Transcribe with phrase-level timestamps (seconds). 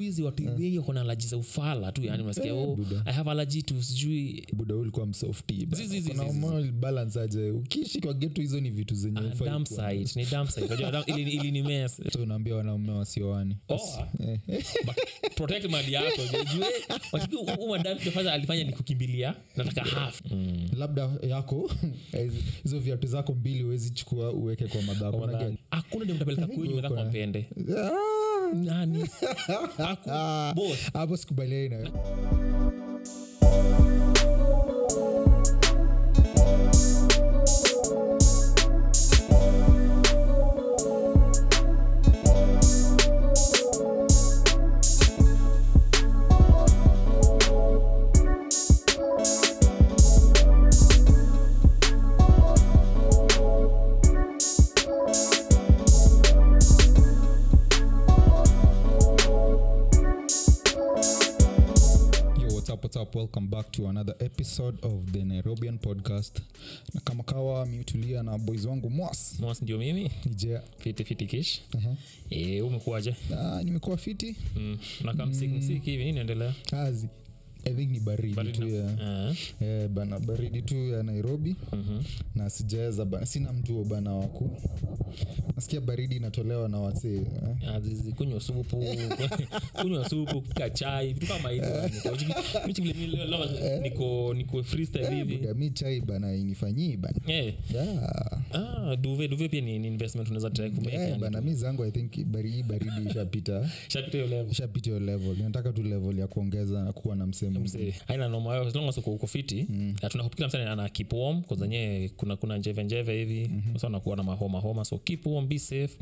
[0.00, 3.02] siku hizi watu wengi wako na alaji za ufala tu yani unasikia oh, Buda.
[3.06, 4.46] i have alaji tu sijui.
[4.52, 6.38] Buda ulikuwa msofti Zi, zi, zi, Kuna zi, zi.
[6.40, 7.50] moral balance aje?
[7.50, 9.34] Ukiishi kwa getu hizo ni vitu zenye ah,
[11.06, 11.62] ili ni
[12.52, 13.56] wanaume wasioani.
[13.68, 13.78] Oh
[15.36, 16.22] protect mali yako
[16.56, 16.66] jue
[18.32, 20.22] alifanya ni kukimbilia nataka half.
[20.30, 20.68] Mm.
[20.78, 21.70] labda yako
[22.64, 25.28] hizo viatu zako mbili uwezi chukua uweke kwa madhako
[25.70, 27.46] hakuna ndio mtapeleka kwenyu mweza kwa mpende.
[27.78, 29.04] Ah, nani?
[29.78, 31.90] Haku- boss hapo sikubaliani nawe
[63.10, 63.14] up.
[63.14, 66.40] Welcome back to another episode of the Nairobian podcast.
[66.94, 71.60] Na kama kawa miutulia na boys wangu mwas mos ndio mimi nije fiti fiti kish
[71.72, 71.94] uh-huh.
[72.30, 74.78] e, umekuaje ah, nimekuwa fiti mm.
[75.04, 77.08] nakaa msiki msiki hivi nini naendelea kazi
[77.64, 79.32] i think ni baridi, Baridi tu ya Ah,
[79.64, 81.56] eh, bana baridi tu ya nairobi.
[81.72, 82.02] Mhm.
[82.34, 84.50] na sijaweza bana sina mtuo bana waku.
[85.56, 87.24] Nasikia baridi inatolewa na wasee eh.
[87.68, 87.80] Ah,
[88.14, 88.84] kunywa supu
[89.82, 91.66] kunywa supu kupika chai vitu kama hizo
[92.66, 95.36] Michi vile mimi leo- leo niko niko freestyle hivi.
[95.36, 97.14] Buda, mi chai bana inifanyii bana.
[97.26, 97.54] Eh.
[97.74, 98.42] Yeah.
[98.52, 101.90] ah duve duve pia ni, ni investment unaweza try kumake yeah, bana mi zangu i
[101.90, 103.70] think baridi baridi ishapita.
[103.88, 104.50] Shapita hiyo level.
[104.52, 105.36] Ishapita yo level.
[105.42, 108.60] Nataka tu level ya kuongeza na kuwa na msemo Mzee, haina noma.
[108.60, 109.66] As long as uko uko fiti
[110.02, 111.56] na tunahope msani ana keep warm kwa
[112.16, 113.48] kuna kuna njeve njeve hivi.
[113.48, 114.84] Mm sasa unakuwa na mahoma homa.
[114.84, 115.98] So keep warm be safe.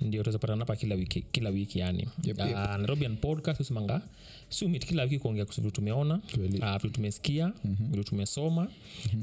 [0.00, 2.08] Ndio tutaweza patana kila wiki kila wiki yani.
[2.24, 2.50] Yep, yep.
[2.56, 4.02] Nairobian podcast usimanga.
[4.48, 6.20] Si kila wiki kuongea kuhusu vitu tumeona.
[6.34, 6.62] Kweli.
[6.74, 7.52] vitu tumesikia.
[7.64, 8.68] Vitu tumesoma.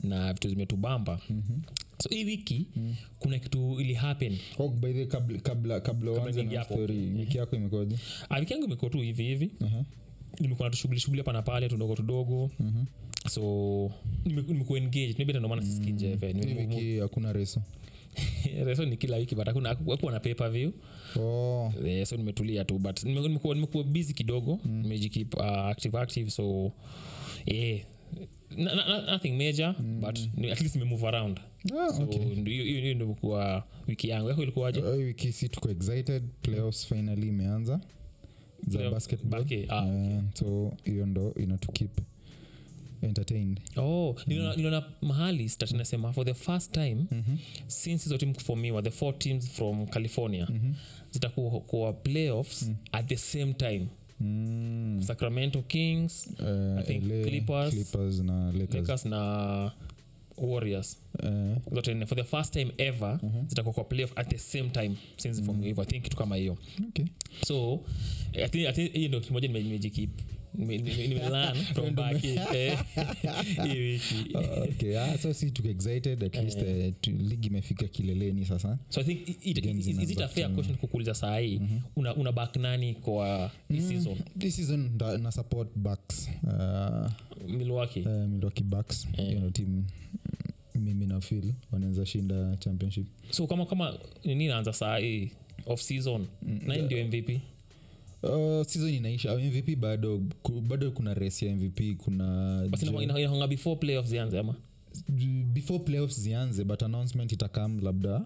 [0.03, 1.19] Na vitu zimetubamba.
[2.03, 2.66] So hii wiki
[3.19, 4.38] kuna kitu ili happen.
[4.59, 7.95] Oh, by the kabla kabla kabla wiki yako imekoje?
[8.29, 9.51] Ah, wiki yangu imekuwa tu hivi hivi
[10.40, 12.52] nimekuwa na tushughuli shughuli hapa na pale tudogo tudogo
[13.30, 13.42] so
[14.25, 15.18] nime- nimekuwa engaged.
[15.18, 17.62] Maybe ndio maana sisikii hii Nime- wiki hakuna reso.
[18.66, 20.72] Reso ni kila wiki but hakuna hakuwa na paper view.
[21.20, 24.59] Oh, yeah, so nimetulia tu but nime- nimekuwa nimekuwa busy kidogo.
[24.66, 24.81] Mm.
[24.81, 26.72] nimejikeep uh, active active so
[27.46, 27.80] yeah.
[28.58, 30.19] Na- na- nothing major but
[30.52, 31.40] at least nimemove around.
[31.80, 32.25] Ah, so okay.
[32.25, 34.30] ndio- hiyo hiyo imekuwa wiki yangu.
[34.30, 34.80] Yako ilikuwaje?
[34.81, 36.24] Uh, wiki si tuko excited.
[36.42, 37.80] Playoffs finally imeanza
[38.67, 39.41] za basketball.
[39.44, 42.00] bake- ah, Eh, so hiyo ndo inatukip
[43.01, 43.59] entertained.
[43.78, 47.06] Oh niliona niliona mahali stat inasema for the first time
[47.67, 50.47] since hizo timu kufomiwa the four teams from california
[51.11, 53.88] zitakuwa kwa playoffs at the same time.
[54.19, 55.03] Mm.
[55.03, 58.73] sacramento kings uh, I think LA, Clippers, Clippers na Lakers.
[58.81, 59.72] lakers na
[60.38, 60.98] warriors.
[61.24, 62.06] Uh, zote nne.
[62.06, 65.62] For the first time ever zitakuwa kwa playoff at the same time since mm.
[65.64, 65.84] hivyo.
[65.84, 66.58] I think kitu kama hiyo.
[66.88, 67.06] Okay.
[67.46, 67.80] so
[68.34, 70.09] I think- I think hiyo ndio kitu nimejikip
[71.96, 72.24] back
[72.56, 72.80] eh,
[73.64, 74.38] hii wiki.
[74.70, 75.00] Okay.
[75.00, 78.78] ah, so si tuko excited at least eh, ligi imefika kileleni sasa.
[78.90, 81.62] So i think i- i- is, is it a fair question kukuuliza saa hii
[81.96, 84.18] una, una back nani kwa mm, season?
[84.40, 87.12] this season nda- na support backs uh,
[87.48, 88.02] milwaukee.
[88.02, 88.64] Uh, milwaukee
[89.52, 89.84] team
[90.79, 93.07] mimi na fil wanaweza shinda championship.
[93.29, 95.31] So kama kama nini naanza saa hii?
[95.65, 96.25] Off season.
[96.41, 97.29] Nani ndio mvp
[98.23, 99.33] uh, season inaisha.
[99.35, 102.25] Uh, mvp bado ku, bado kuna race ya mvp kuna
[102.69, 104.55] basi je- ina- ina- before playoff zianze ama?
[105.53, 108.25] before playoff zianze but announcement itakam labda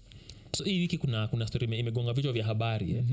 [0.57, 3.03] so hii wiki kuna kuna story ime- imegonga vichwa vya habari eh.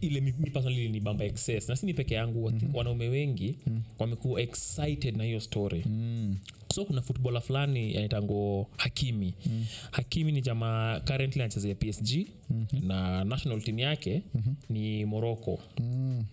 [0.00, 2.74] ile mi mi personally ni bamba excess na si ni peke yangu mm-hmm.
[2.76, 3.54] wanaume wengi
[3.98, 6.36] wamekuwa excited na hiyo story Mm.
[6.72, 9.34] So kuna footballer fulani anaitangwa hakimi.
[9.46, 9.66] Mm.
[9.90, 12.86] hakimi ni jamaa currently anachezea psg mm-hmm.
[12.86, 14.54] na national team yake mm-hmm.
[14.68, 15.58] ni morocco.
[15.80, 16.24] Mm.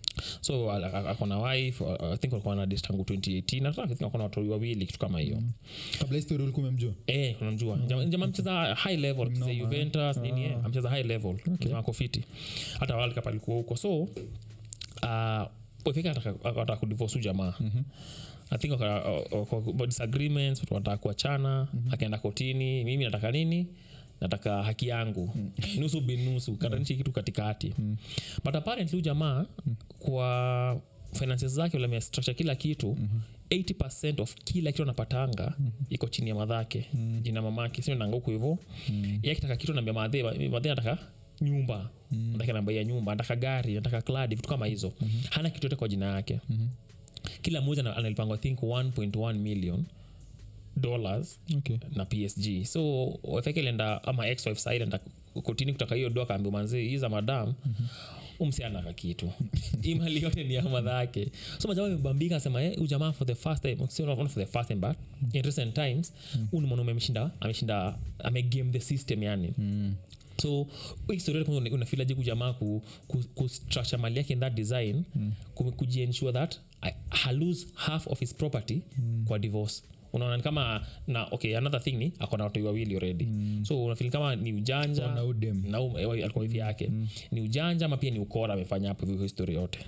[0.41, 4.51] so akona wife I think walikuwa na date tangu 2018 na think ako na watu
[4.51, 5.44] wawili kitu kama hiyo.
[6.00, 6.94] Kabla hii story ulikuwa umemjua?
[7.07, 7.77] Eh, unamjua.
[7.88, 12.24] Jamaa- jamaa mcheza high level mcheza juventus nini amcheza high level jamaa kofiti
[12.80, 13.75] hata world cup alikuwa huko.
[13.75, 14.09] So uh,
[15.85, 17.53] wefika ataka kudivorce huyu jamaa
[18.50, 23.68] i think waka- disagreements watu wanataka kuachana akaenda kotini mimi nataka nini?
[24.22, 25.36] Nataka haki yangu.
[25.80, 27.74] Nusu binusu katanishi kitu katikati.
[28.44, 29.46] But apparently huu jamaa
[30.00, 30.81] kwa
[31.13, 32.98] finances zake lamestructure kila kitu
[33.50, 35.54] 80 of kila kitu anapatanga
[35.90, 36.86] iko chini ya madhake
[37.22, 38.60] jina mamake sio nanga huku hivo
[38.90, 40.98] ye yakitaka kitu naambia madhe madhe nataka
[41.42, 41.90] nyumba.
[42.12, 44.94] Nataka namba ya nyumba nataka gari nataka kladi vitu kama hizo.
[45.30, 46.40] Hana kitu yote kwa jina yake
[47.41, 49.86] kila ana- analipangwa I think 1.1 million
[50.77, 51.77] dollars okay.
[51.95, 53.69] na psg so wefeke
[54.03, 55.00] ama ex-wife side enda
[55.44, 57.88] kotini kutaka hiyo doa kaambi manzi iza madam mm-hmm.
[58.39, 59.31] umsianaka kitu.
[59.81, 64.06] Imali yote ni amadhake so majamaa imebambika asema eh, ujamaa for the first time sio
[64.06, 64.97] not for the first time but
[65.33, 66.13] in recent times
[66.51, 69.53] huu ni mwanaume ameshinda ameshinda amegame the system yani.
[69.57, 69.95] Mm.
[70.42, 70.68] so
[71.07, 73.50] historia kwanza unafilaje kujamaa ku, ku, ku
[73.97, 75.33] mali yake in that design mm.
[75.53, 76.94] kujiensure that I,
[77.34, 79.26] lose half of his property mm.
[79.28, 79.84] kwa divorce
[80.14, 83.66] unaona ni kama na okay another thing ni akona watoi wawili already mm.
[83.66, 85.04] so unafili kama ni ujanja
[86.00, 87.08] eh, alikuwa hivi yake mm.
[87.31, 89.80] ni ujanja ama pia ni ukora amefanya hapo hivyo history yote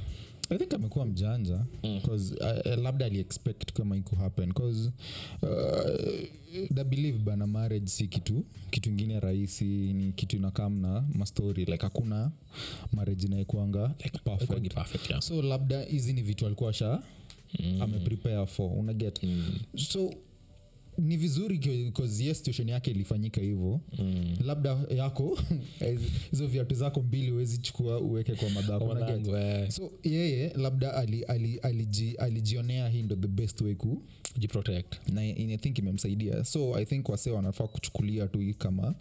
[0.52, 1.66] i think amekuwa mjanja
[2.02, 4.92] bcause uh, labda aliexpect kama iku happen bcause
[5.42, 5.50] uh,
[6.76, 9.64] the believe bana marriage si kitu kitu ingine rahisi
[9.94, 12.32] ni kitu inakamna mastori like hakuna
[12.94, 15.22] marriage inaekuanga like perfect perfect yeah.
[15.22, 17.04] so labda hizi ni vitu alikuwa sha
[17.60, 17.82] mm.
[17.82, 19.60] ameprepare for unaget mm.
[19.78, 20.14] so
[21.02, 23.80] ni vizuri bcause yes situation yake ilifanyika hivyo.
[24.00, 24.36] Mm.
[24.46, 25.40] labda yako
[26.32, 28.98] hizo viatu zako mbili uwezi chukua uweke kwa madhako
[29.38, 34.02] eh, so yeye labda ali, ali, ali, alijionea hii ndo the best way ku
[34.34, 35.10] kujiprotect.
[35.10, 36.44] Na i think imemsaidia.
[36.44, 38.96] So i think wase wanafaa kuchukulia tu hii kama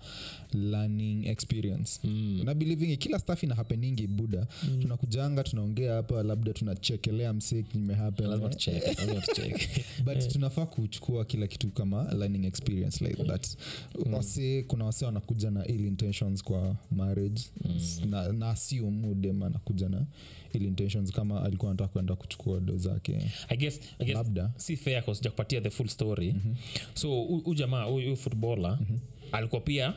[0.55, 2.01] learning experience.
[2.05, 2.41] Mm.
[2.45, 4.83] na believing kila staff ina hapeningi buda mm.
[4.83, 7.33] tunakujanga tunaongea hapa labda tunachekelea
[10.05, 13.57] but tunafaa kuchukua kila kitu kama learning experience like that.
[14.13, 17.43] Wase kuna wase wanakuja na ill intentions kwa marriage.
[18.11, 19.07] Na, na assume
[19.47, 20.07] anakuja na
[20.53, 24.51] ill intentions kama alikuwa anataka kwenda kuchukua do zake I guess, I guess Labda.
[24.57, 26.55] si fair kwa sijakupatia the full story mm-hmm.
[26.95, 28.99] so huu jamaa huyu footballer mm-hmm.
[29.33, 29.95] alikuwa pia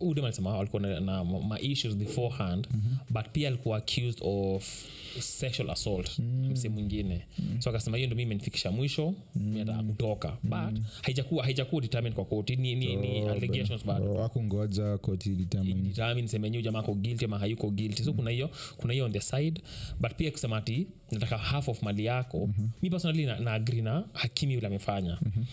[0.00, 2.98] udem alisema alikuwa na, na ma ma issues beforehand mm-hmm.
[3.10, 4.84] but pia alikuwa accused of
[5.20, 6.50] sexual assault mm.
[6.50, 7.60] msee mwingine mm.
[7.60, 9.58] so akasema hiyo ndo mi imenifikisha mwisho mm.
[9.58, 15.30] nataka kutoka but haijakuwa haijakuwa determined kwa koti ni, ni, ni allegations bado akungoja koti
[15.30, 19.12] determine determine semenyu jamaa ko guilty ama hayuko guilty so kuna hiyo kuna hiyo on
[19.12, 19.62] the side
[20.00, 22.70] but pia kusema ati nataka half of mali yako mm-hmm.
[22.82, 25.46] mi personally na, na agree na hakimi yule amefanya mm-hmm.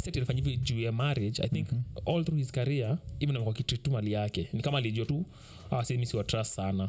[0.00, 2.14] set ilifanya hivi juu ya marriage i think mm-hmm.
[2.14, 5.24] all through his career even amekuwa kitritu mali yake ni kama alijua tu
[5.70, 6.88] awasemi si wa trust sana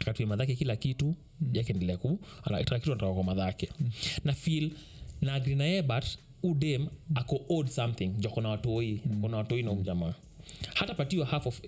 [0.00, 1.50] akatumia madhake kila kitu mm.
[1.52, 3.90] yakendelea ku anataka kitu anataka kwa madhake mm.
[4.24, 4.70] na feel
[5.20, 6.04] na agri naye but
[6.42, 9.20] udem ako od something jo kona watoi mm.
[9.22, 10.14] kona watoi na umjamaa
[10.74, 11.60] hata patiwa half of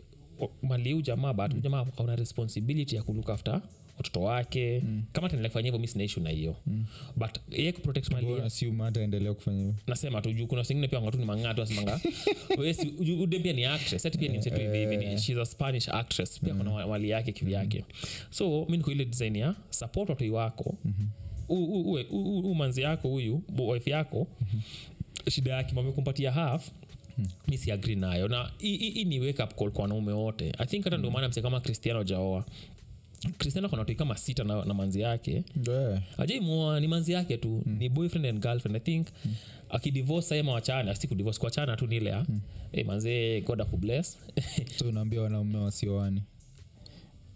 [0.62, 1.61] maliu jamaa but mm.
[1.61, 3.61] jamaa akaona responsibility ya kulook after
[3.98, 4.81] watoto wake.
[4.84, 5.02] Mm.
[5.12, 6.56] kama taendelea kufanya hivyo mi sina na hiyo.
[6.66, 6.84] Mm.
[7.16, 8.44] but ye kuprotect kufanya hivyo.
[9.87, 12.00] nasema tu juu kuna singine pia watu ni mang'atu asemanga
[12.58, 14.02] Wesi- ude pia ni actress.
[14.02, 16.40] Hati pia ni msetu hivi hivi ni- she's a spanish actress.
[16.40, 17.84] Pia kuna mali yake kivyake
[18.31, 20.78] so mi niko ile design ya support watoi wako.
[20.84, 21.08] Mm-hmm.
[21.49, 24.26] Uwe- u- u- u manzi yako huyu wife yako
[25.31, 26.71] shida yake mamekumpatia half
[27.49, 28.28] mi si agree nayo.
[28.28, 30.52] Na hii- ni wake up call kwa wanaume wote.
[30.59, 32.44] I think hata ndio maana mse kama cristiano jaoa
[33.38, 36.02] cristiano kona kama sita na, na manzi yake Yeah.
[36.18, 37.76] ajaimua ni manzi yake tu mm.
[37.78, 39.35] ni boyfriend and girlfriend i think mm.
[39.71, 42.40] akidivorce saema wachana si kudivorce kuachana tu nilea mm.
[42.73, 44.18] hey, manze god akubless
[44.78, 46.23] so unaambia wanaume wasioani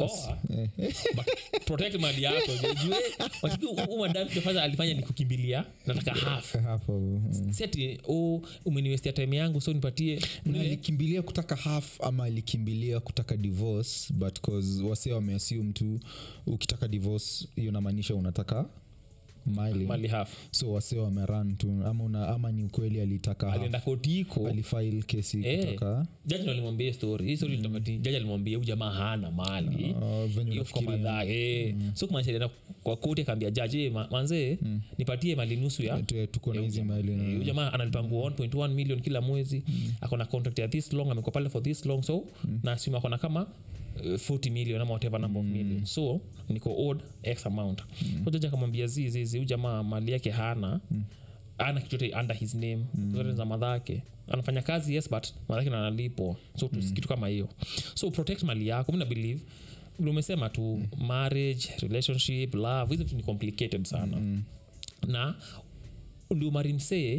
[0.05, 0.39] Oa,
[1.15, 1.27] but
[1.65, 2.53] protect mali yako
[3.91, 5.65] umadamfanya alifanya ni kukimbilia.
[5.87, 6.55] Nataka half.
[6.89, 7.99] Mm.
[8.09, 10.21] oh, umeniwestia time yangu so nipatie.
[10.61, 16.01] Alikimbilia kutaka half ama alikimbilia kutaka divorce but cause wase wameassume tu
[16.47, 18.67] ukitaka divorce hiyo namaanisha unataka
[19.47, 19.85] mali.
[19.85, 20.37] Mali half.
[20.51, 21.83] So wase wameran tu.
[21.87, 23.81] Ama, una, ama ni ukweli alitaka alienda
[24.49, 25.65] alifile kesi Eh.
[25.67, 26.07] kutoka.
[26.27, 27.27] Jaji alimwambia story.
[27.27, 27.81] Hii story mm.
[28.03, 29.93] jaji alimwambia huyu jamaa hana mali.
[30.01, 31.75] Uh, venye hiyo madhaa eh.
[31.95, 32.51] so kumaanisha alienda
[32.83, 34.59] kwa koti akaambia jaji "Eh, ma- manzee
[34.99, 39.01] nipatie mali nusu ya tuko na hizi mali Eh, huyu jamaa analipa nguo 1.1 million
[39.01, 39.63] kila mwezi.
[40.01, 42.03] Akona contract ya this long amekuwa pale for this long.
[42.03, 42.25] So
[42.63, 43.49] na assume akona kama uh,
[44.01, 45.85] 40 million ama whatever number of million.
[45.85, 47.83] So niko owed x amount.
[48.25, 50.81] So jaji akamwambia zizizi ujamaa jamaa mali yake hana.
[51.59, 52.85] Ana kichote under his name.
[53.13, 56.93] Zote za madhake anafanya kazi yes but madhake nanalipo so mm.
[56.93, 57.49] kitu kama hiyo.
[57.95, 58.93] So protect mali yako.
[58.93, 59.41] Mina believe
[59.99, 64.43] vile umesema tu marriage relationship love hizo ni complicated sana.
[65.07, 65.35] Na
[66.35, 66.51] ndio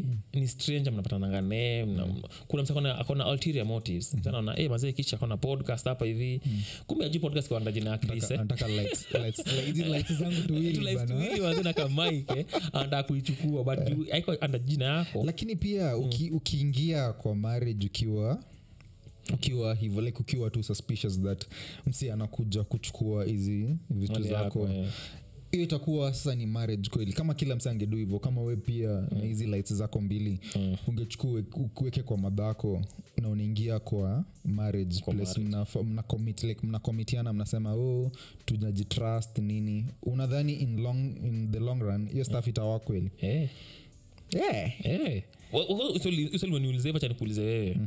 [0.08, 0.18] mm.
[0.34, 2.08] ni stranger mnapatananga naye mna,
[2.48, 4.14] kuna msa akona- akona ulterior motives.
[4.14, 4.22] Mm.
[4.32, 6.42] naona eh mazee kisha akona podcast hapa hivi.
[6.88, 10.74] Kumbe ajui podcast kiwanda jina ya Chris eh anataka lights- lights- hizi lights zangu tuwili
[10.74, 11.08] Tu life bana.
[11.08, 15.24] tuwili wazee na kamaike anataka kuichukua but juu aiko anda jina yako.
[15.26, 18.44] Lakini pia uki, ukiingia kwa marriage ukiwa
[19.34, 21.46] ukiwa hivyo like ukiwa tu suspicious that
[21.88, 24.70] msi anakuja kuchukua hizi vitu zako.
[24.74, 24.88] eh.
[25.52, 27.14] Hiyo itakuwa sasa ni marriage kweli.
[27.14, 30.40] Kama kila msa angedu hivyo kama we pia na hizi lights zako mbili
[30.88, 32.82] ungechukua ukuweke kwa madhako
[33.22, 35.40] na unaingia kwa marriage Kwa place.
[35.40, 36.80] mna, mna, commit, like, mna
[37.34, 38.12] mnasema oh
[38.46, 39.86] tunajitrust nini.
[40.04, 43.12] Unadhani in, long, in the long run hiyo staff itawa kweli?
[43.18, 43.50] Eh.
[44.32, 44.86] yeah.
[44.86, 45.24] Eh.
[45.54, 47.00] Waniulize hivo,
[47.42, 47.78] wewe.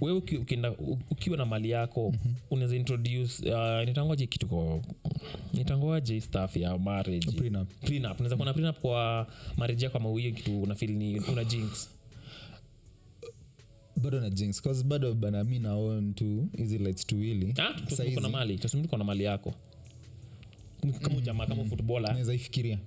[0.00, 0.70] Wewe ukienda
[1.10, 2.14] ukiwa na mali yako
[2.50, 4.80] unaweza introduce uh, nitangoje kitu kwa
[5.52, 7.30] nitangoaje staff ya marriage.
[7.32, 7.68] Prenup.
[7.80, 8.12] prenup.
[8.20, 11.90] Unaweza kuwa na prenup kwa marriage yako ama hiyo kitu unafeel ni una jinx.
[13.96, 18.58] Bado na jinx cause bado bana mi naon tu hizi lights tuwili ah na mali
[18.58, 19.54] tuseme na mali yako.
[21.02, 22.12] Kama jamaa kama footballer.
[22.12, 22.78] Naweza ifikiria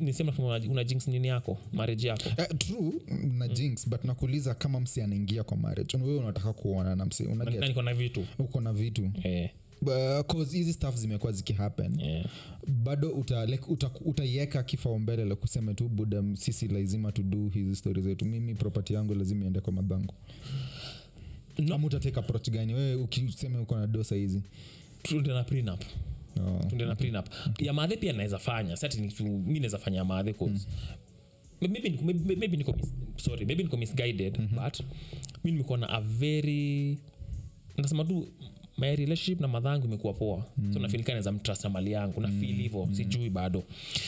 [0.00, 2.28] nisema kama una- una jinx nini yako marriage yako.
[2.38, 2.92] Uh, true
[3.38, 5.96] na jinx but nakuuliza kama msi anaingia kwa marriage.
[5.96, 7.34] Wewe unataka kuona na msi na
[7.82, 8.26] na vitu.
[8.38, 9.10] Uko na vitu.
[9.22, 9.50] Eh.
[9.82, 12.00] Uh, staff zimekuwa zikihappen.
[12.00, 12.26] Yeah.
[12.68, 18.02] Bado uta, like, uta, utaiweka kifaumbele la kusema tu buda sisi lazima tudu hizi stori
[18.02, 18.24] zetu.
[18.24, 20.14] Mimi propeti yangu lazima iende kwa madhangu
[21.58, 21.74] No.
[21.74, 22.74] ama utateka approach gani?
[22.74, 24.42] Wewe ukiseme uko na do sahizi
[25.02, 25.82] tuende na prenup
[26.40, 26.64] oh.
[26.68, 27.26] tuende na prenup
[27.58, 28.76] ya madhe pia naweza fanya.
[28.76, 30.66] Sati mi naweza fanya ya madhe cause
[31.60, 34.80] maybe, niko- maybe, maybe niko mis- sorry maybe niko misguided but
[35.44, 36.98] mi nimekuwa na a very
[37.76, 38.28] nasema tu
[38.78, 40.44] my relationship na madhangu imekuwa poa.
[40.58, 40.72] Mm.
[40.72, 43.60] so nafil naweza mtrust na mali yangu na feel hivo sijui bado.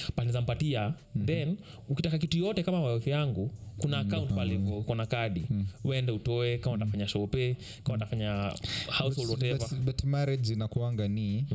[0.06, 0.94] But naweza mpatia
[1.26, 1.56] then
[1.88, 5.46] ukitaka kitu yote kama wife yangu kuna account pale hivo kuna kadi
[5.84, 8.54] uende utoe kama utafanya shope kama utafanya
[8.88, 11.46] household whatever but, but marriage inakuanga ni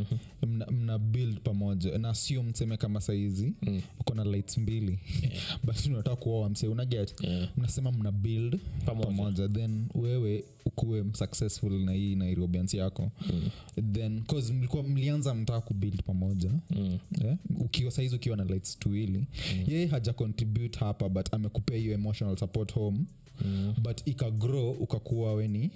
[0.48, 3.82] mna, mna build pamoja na sio mseme kama saizi mm.
[4.00, 5.00] uko na lights mbili
[5.65, 7.50] basi unataka kuoa mse unaget Yeah.
[7.58, 9.06] mnasema mna build Pamoja.
[9.08, 9.48] pamoja.
[9.50, 13.50] then wewe ukuwe successful na hii nairobians yako mm.
[13.94, 16.98] then cause mlikuwa mlianza mtaka kubuild pamoja Mm.
[17.24, 17.38] yeah?
[17.60, 19.63] ukiwa saizi ukiwa na lights tuwili mm.
[19.68, 23.00] yeye haja contribute hapa but amekupea hiyo emotional support home
[23.46, 23.74] Mm.
[23.82, 25.72] but ikagrow ukakuwa weni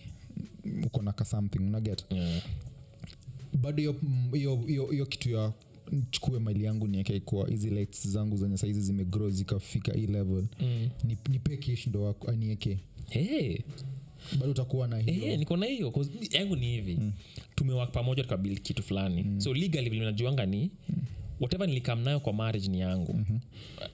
[0.86, 2.42] uko naka something unaget Yeah.
[3.62, 5.54] bado hiyo- kitu ya
[6.12, 10.90] chukue mali yangu nieke kwa hizi lights zangu zenye saizi zimegrow zikafika hii level Mm.
[11.04, 12.80] Ni- nipe kish ndo anieke
[13.10, 13.58] Hey.
[14.40, 15.94] bado utakuwa na hiyo niko na hiyo
[16.32, 17.12] yangu ni hivi mm.
[17.56, 19.42] tumewak pamoja tukabuild kitu fulani mm.
[19.42, 20.96] so legally vile najuanga ni mm.
[21.40, 23.40] Whatever nilikam nayo kwa marriage ni yangu mm-hmm.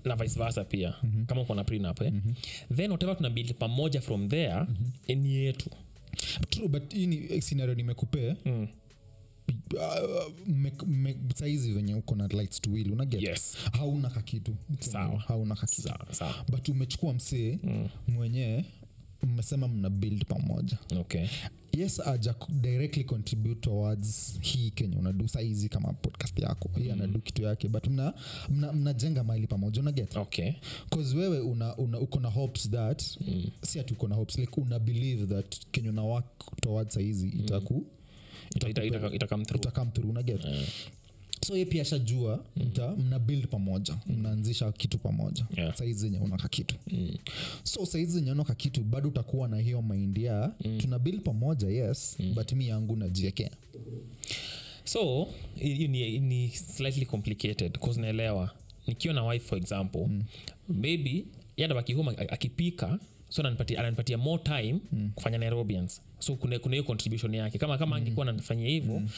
[0.05, 1.25] na vice versa pia mm-hmm.
[1.25, 2.11] kama uko na prenup eh?
[2.13, 2.75] mm-hmm.
[2.77, 5.17] then whatever tuna build pamoja from there mm-hmm.
[5.21, 5.69] ni yetu
[6.49, 8.67] true but hii ni scenario nimekupea mm.
[10.47, 14.55] me- me- saizi venye uko na lights tuwili unaget yes hauna kakitu
[15.27, 17.89] hauna kakitu sawa sawa but umechukua msee mm.
[18.07, 18.65] mwenyewe
[19.23, 21.27] mmesema mna build pamoja okay
[21.77, 24.99] yes aja directly contribute towards hii kenya.
[24.99, 26.69] Unadu saizi kama podcast yako.
[26.77, 27.67] Hii anadu kitu yake.
[27.67, 28.13] But mnajenga
[28.49, 29.81] mna, mna mahali pamoja.
[29.81, 30.17] Unaget?
[30.17, 30.51] Okay.
[30.91, 33.43] Bcause wewe una, una, uko na hopes that mm.
[33.61, 37.85] si ati uko na hopes like una believe that kenya una work towards saizi itaku
[38.55, 39.55] ita, ita, ita, ita ita through.
[39.61, 40.09] itakam through.
[40.09, 40.45] Unaget
[41.47, 45.45] so ye pia ashajua mta mna build pamoja mnaanzisha kitu pamoja.
[45.57, 45.75] Yeah.
[45.75, 46.75] saizi zenye unaka kitu.
[47.63, 52.17] So saizi zenye unaka kitu bado utakuwa na hiyo mind ya tuna build pamoja yes
[52.35, 53.49] but mi yangu najiekea.
[54.83, 55.27] So
[55.61, 58.51] ni, ni slightly complicated bcause naelewa.
[58.87, 60.23] Nikiwa na wife for example mm.
[60.69, 61.25] maybe
[61.57, 62.99] yadabakihuma akipika
[63.33, 65.11] so ananipatia, ananipatia more time mm.
[65.15, 66.01] kufanya nairobians.
[66.19, 67.57] So kuna kuna hiyo contribution yake.
[67.57, 69.09] Kama kama angekuwa anafanyia hivyo mm.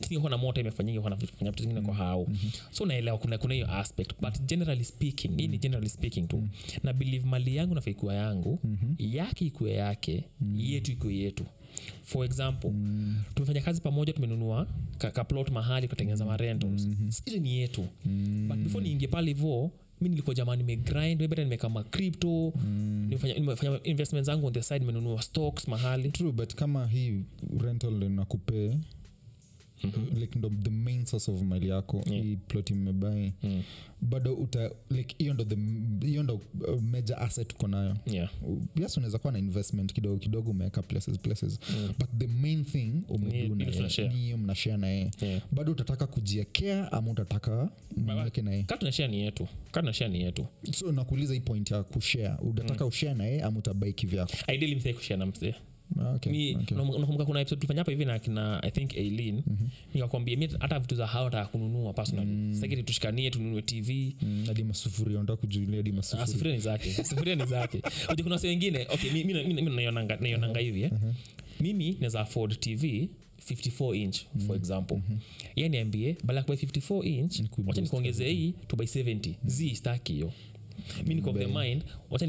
[0.00, 2.26] singekuwa na more time afanyia kufanya vitu zingine kwa hao.
[2.70, 4.12] So naelewa kuna kuna hiyo aspect.
[4.20, 6.48] But generally speaking hii ni generally speaking tu.
[6.82, 8.58] Na believe mali yangu nafaa ikuwa yangu
[8.98, 10.24] yake ikuwe yake
[10.56, 11.46] yetu ikuwe yetu.
[12.02, 13.22] For example mm.
[13.34, 14.66] tumefanya kazi pamoja tumenunua
[14.98, 16.30] kaplot ka mahali tukatengeneza mm.
[16.30, 17.42] marentals mm-hmm.
[17.42, 17.86] ni yetu.
[18.04, 18.48] Mm.
[18.48, 19.70] but before niingie pale hivo
[20.00, 23.02] mi nilikuwa jamani nimegrind mebeta nimekama crypto mm.
[23.08, 27.22] nimefanya, nimefanya investment zangu on the side nimenunua stocks mahali true but kama hii
[27.58, 28.06] rental ndo
[29.82, 32.24] nakupee like ndo the main source of mali yako Yeah.
[32.24, 33.62] hii ploti mmebai Mm.
[34.00, 35.46] bado uta like hiyo ndo
[36.06, 37.96] hiyo ndo uh, major asset uko nayo.
[38.06, 38.30] Yeah.
[38.76, 41.60] Yes unaweza kuwa na investment kidogo kidogo umeweka places places.
[41.70, 41.92] Mm.
[41.98, 44.08] but the main thing umeduniyo umedu ni na tunashare.
[44.08, 45.10] yeye, ni hiyo mnashare na yeye.
[45.20, 45.42] Yeah.
[45.52, 48.64] Bado utataka kujiekea ama utataka mweke naye
[49.08, 49.48] ni yetu.
[50.08, 50.46] Ni yetu.
[50.72, 52.34] So nakuuliza hii point ya kushare.
[52.42, 54.32] Utataka ushare na yeye ama utabai kivyako?
[54.54, 55.54] Ideally msee kushare na msee
[56.14, 56.76] okay, mi okay.
[56.78, 59.42] unakumbuka kuna episode tulifanya hapa hivi na kina i think ailin
[59.94, 62.30] nikakwambia mi hata vitu za hao taka kununua personally.
[62.32, 62.54] Mm.
[62.54, 66.90] sakiti tushikanie tununue tv Mm, masufuria unataka kujulia hadi Ah, masufuria sufuria ni zake.
[67.04, 67.78] Sufuria ni zake.
[68.06, 70.90] Unajua kuna wase wengine okay mi- mi mi- mi naionanga naionanga hivi eh.
[71.60, 73.08] mimi naweza afford tv
[73.50, 74.98] 54 inch for example.
[75.56, 80.32] Ye niambie bala kubai 54 inch wacha nikuongeze hii to buy 70 z staki hiyo
[81.06, 82.26] mi niko of the mind wacha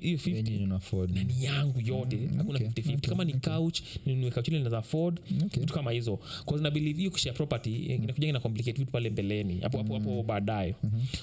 [0.00, 2.28] hiyo 50 yenye una afford na ni yangu yote.
[2.36, 5.60] Hakuna okay, 50-50 kama ni couch ninunue couch ile naweza afford Okay.
[5.60, 6.16] vitu kama hizo.
[6.46, 9.60] Cause na believe hiyo kushare property inakuja na complicate vitu pale mbeleni.
[9.60, 10.74] Hapo hapo hapo baadaye.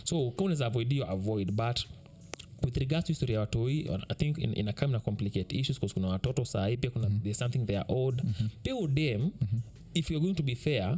[0.04, 1.52] So kama unaweza avoid hiyo avoid.
[1.52, 1.80] But
[2.64, 3.80] with regards to history ya watoi
[4.10, 7.60] i think in, in na complicate issues cause kuna watoto sahii pia kuna there's something
[7.60, 8.22] they are owed
[8.64, 9.30] pia udem
[9.94, 10.98] if you're going to be fair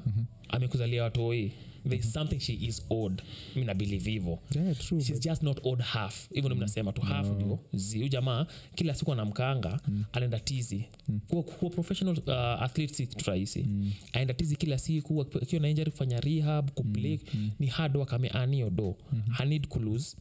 [0.49, 1.51] amekuzalia watoi
[1.83, 3.21] there is something she is owed
[3.55, 6.29] mi nabelieve hivo yeah, true, she's but- just not owed half.
[6.33, 7.59] Hivo ndo mnasema tu half ndio.
[7.73, 8.45] Zi huyu jamaa
[8.75, 9.79] kila siku anamkaanga
[10.13, 10.85] anaenda tizi.
[11.27, 13.65] Kuwa, kuwa professional uh, athlete si kitu rahisi.
[14.13, 17.19] Aenda tizi kila siku akiwa na injari kufanya rehab kuplay
[17.59, 18.95] ni hard work ameani hiyo do
[19.31, 20.17] hanid kulose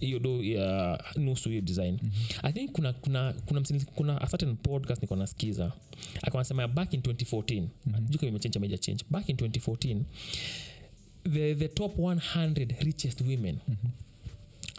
[0.00, 1.98] hiyo do uh, nusu hiyo design.
[2.42, 5.72] I think kuna kuna kuna, msini, kuna a certain podcast niko nasikiza.
[6.22, 8.06] Akanasema back in 2014 mm-hmm.
[8.08, 10.00] juka imechange major change back in 2014
[11.32, 13.58] the, the top 100 richest women.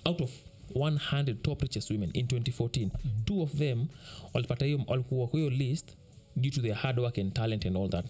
[0.05, 0.31] Out of
[0.73, 2.89] 100 top richest women in 2014
[3.25, 3.87] two of them
[4.33, 5.89] walipata hiyo walikuwa kwa hiyo list
[6.35, 8.05] due to their hard work and talent and all that.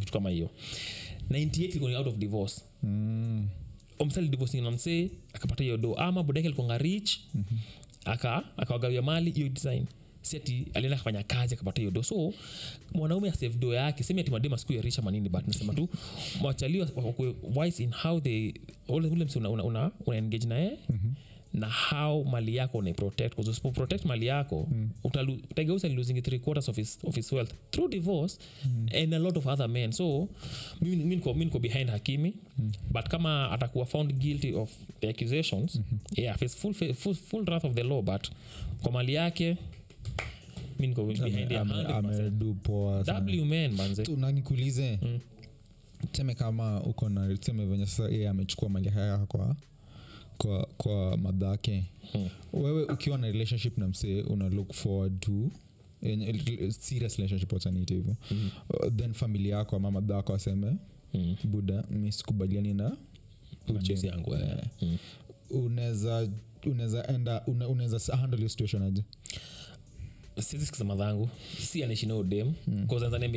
[0.00, 0.50] Kitu kama hiyo.
[1.30, 2.60] 98 ilikuwa ni out of divorce.
[2.82, 3.48] Mm,
[3.98, 7.18] omsali divorcing na msee akapata hiyo do ama bodake alikuanga rich
[8.04, 9.86] aka akawagawia mali hiyo design
[10.22, 12.32] si ati alienda akafanya kazi akapata hiyo do so
[12.94, 15.88] mwanaume asave do yake semi ati madema siku yarisha manini but nasema tu
[16.40, 18.52] mwachalio wakwe wise in how they
[18.88, 20.78] ule msi una, una, una, una engage na yeye
[21.52, 24.90] na how mali yako unaiprotect usipo protect mali yako mm.
[25.54, 28.88] tegeusa losing three quarters of his, of his wealth through divorce mm.
[29.02, 30.28] and a lot of other men so
[30.80, 32.72] mi niko behind hakimi mm.
[32.90, 35.98] but kama atakuwa found guilty of the accusations mm-hmm.
[36.24, 38.30] yeah face full, full, full wrath of the law but
[38.82, 39.56] kwa mali yake
[40.80, 41.96] mi niko behind ya ame- 100%.
[41.98, 42.54] amedu
[46.12, 49.56] tuseme kama uko na tuseme venye sasa yeye amechukua mali haya kwa
[50.38, 52.28] kwa kwa madhake Hmm.
[52.52, 55.50] wewe ukiwa na relationship na msee una look forward to
[56.70, 58.16] serious relationship wataniita hivyo
[58.70, 60.76] Uh, then familia yako ama madhako aseme
[61.14, 61.36] Mm.
[61.44, 62.96] buda mi sikubaliani na
[63.74, 64.40] Machozi yangu eh.
[64.40, 64.64] Yeah.
[64.82, 64.96] Mm.
[65.50, 66.28] unaweza
[66.66, 69.02] unaweza enda unaweza handle situation aje
[70.38, 71.28] siwezi sikiza madhangu.
[71.58, 72.86] Si anaishi na udem mm.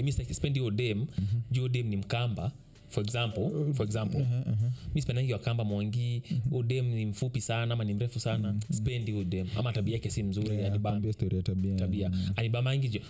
[0.03, 1.41] mi spendi udem mm-hmm.
[1.51, 2.51] juu udem ni mkamba
[2.89, 4.19] for example for example.
[4.21, 4.71] uh-huh, uh-huh.
[4.95, 6.21] mi spendangi wakamba mwangi.
[6.31, 6.53] Mm-hmm.
[6.53, 8.53] udem ni mfupi sana ama ni mrefu sana.
[8.53, 8.77] Mm-hmm.
[8.77, 12.11] spendi udem ama tabia yake si mzuri Yeah, yeah, kwambia story ya tabia tabia.
[12.35, 13.01] Anibamangi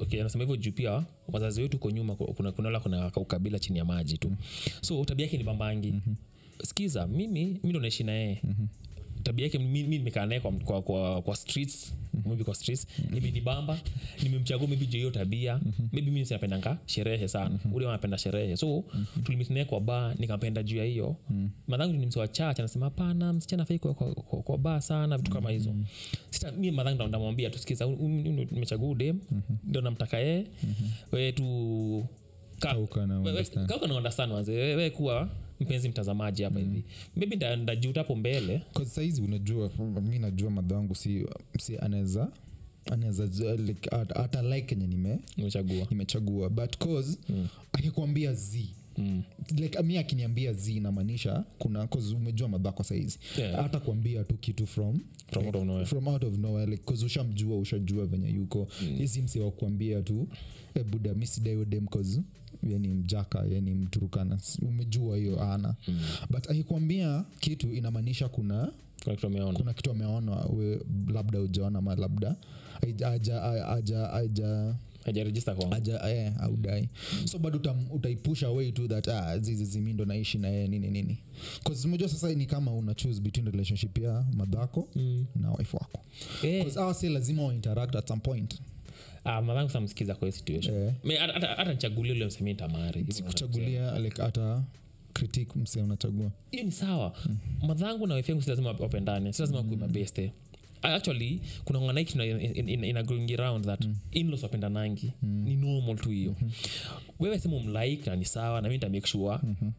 [0.00, 3.84] okay, anasema hivyo juu pia wazazi wetu uko nyuma kuna kunala kuna ukabila chini ya
[3.84, 4.32] maji tu.
[4.80, 5.94] So tabia yake ni bambangi
[6.64, 8.42] skiza mimi mi ndo naishi na yeye
[9.22, 11.94] tabia yake mi mi nimekaa naye kwa, kwa, kwa, kwa streets
[12.26, 12.86] maybe kwa streets.
[13.16, 13.78] Imenibamba
[14.22, 15.60] nimemchagua maybe juu hiyo tabia.
[15.92, 17.58] Maybe mimi sinapendanga sherehe sana.
[17.72, 18.56] Ule anapenda sherehe.
[18.56, 18.84] So
[19.24, 21.16] tulimit naye kwa baa nikampenda juu ya hiyo.
[21.68, 25.30] Madhangu ni msewa chache anasema hapana msichana fai kwa, kwa, kwa, kwa baa sana vitu
[25.30, 25.74] kama hizo.
[26.30, 29.20] Sita mi madhangu ndamwambia tusikiza nimechagua udem
[29.64, 30.46] ndo namtaka yeye.
[31.12, 32.06] We tu
[32.60, 33.68] ka- Kauka na we- we- understand.
[33.68, 34.52] kauka na understand manze.
[34.52, 35.28] We, we kuwa
[35.60, 36.84] mpenzi mtazamaji hapa hivi.
[37.16, 38.62] Maybe ndajuta hapo mbele.
[38.84, 39.70] Saizi unajua
[40.02, 41.26] mi najua madhangu si,
[41.58, 42.28] si anaweza
[42.92, 44.86] anaweza like, at- hata like kenye
[45.36, 45.86] nimechagua.
[45.90, 46.50] nimechagua.
[46.50, 47.48] But cause mm.
[47.72, 48.68] akikwambia z.
[48.98, 49.22] Mm.
[49.56, 53.18] like mi akiniambia z inamaanisha kuna umejua madhako saizi.
[53.38, 53.62] Yeah.
[53.62, 55.86] hata kuambia tu kitu from From out of nowhere.
[55.86, 58.68] from out of nowhere like cause ushamjua ushajua venye yuko.
[58.98, 59.40] Hizi msi
[60.02, 60.28] tu
[60.74, 61.26] e buda mi
[61.86, 62.20] cause
[62.62, 64.38] ye ni mjaka yani mturukana.
[64.62, 65.74] Umejua hiyo ana.
[65.88, 66.00] Mm.
[66.30, 68.68] but akikwambia kitu inamaanisha kuna
[69.04, 69.58] kuna kitu ameona.
[69.58, 70.44] kuna kitu ameona.
[71.14, 72.36] Labda ujaona ma labda
[72.82, 75.74] aja aja aja aja hajarejista kwangu.
[75.74, 76.88] aja eh, audai
[77.24, 81.18] so bado utam- utaipusha away to that ah, zizizimi ndo naishi na yeye nini nini.
[81.64, 85.26] Bcause sasa ni kama una choose between relationship ya madhako mm.
[85.36, 86.00] na wife wako.
[86.76, 88.60] Awa si lazima wainteract at some point
[89.24, 90.74] ah, madhangu samsikiza kwa hiyo situation.
[91.04, 91.18] Eh.
[91.20, 94.62] Hata- hata ule msemi ntamari kuchagulia hata
[95.12, 96.30] critique mse unachagua.
[96.50, 97.16] Hiyo ni sawa.
[97.66, 100.32] Madhangu na wefengu si lazima wapendane si lazima kuimabeste
[100.82, 103.96] actually kuna nganaiki in, in, in a going around that mm.
[104.10, 105.12] inlos wapendanangi.
[105.22, 105.44] Mm.
[105.44, 106.30] ni normal tu hiyo.
[106.40, 106.50] Mm-hmm.
[107.18, 109.72] wewe simu mlike na ni sawa na mi ntamake sure mm-hmm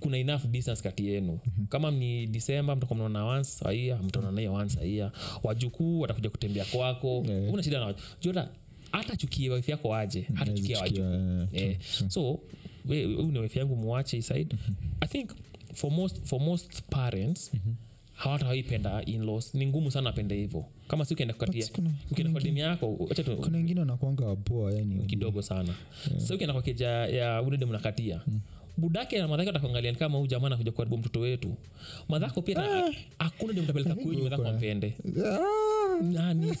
[0.00, 1.32] kuna enough distance kati yenu.
[1.32, 1.66] Mm-hmm.
[1.66, 7.24] kama ni disemba mtakuwa mnaona once aia year mtaonana once aia wajukuu watakuja kutembea kwako.
[7.28, 7.52] Yeah.
[7.54, 8.48] una shida na jota
[8.92, 10.26] hata chukie wife yako aje?
[10.34, 12.38] Hata chukia Chukia, wajukuu eh, so
[12.86, 14.74] huyu ni wife yangu muache mm-hmm.
[15.00, 15.30] i think
[15.74, 17.52] for most, for most parents
[18.12, 21.66] hawatawaipenda inlos ni ngumu sana apende hivo kama si ukienda kukatia
[22.32, 23.08] kwa demu yako
[23.40, 25.04] kuna wengine wanakwanga wapoa yani.
[25.06, 25.74] Kidogo sana.
[26.18, 28.40] Sa ukienda kwa keja ya ule mnakatia nakatia
[28.78, 31.54] budake na madhake atakuangalia kama huu jamaa anakuja kuharibu mtoto wetu.
[32.08, 34.94] Madhako pia ta- hakuna demu tapeleka kwenyu madhako ampende.
[35.26, 36.52] Ah, nani?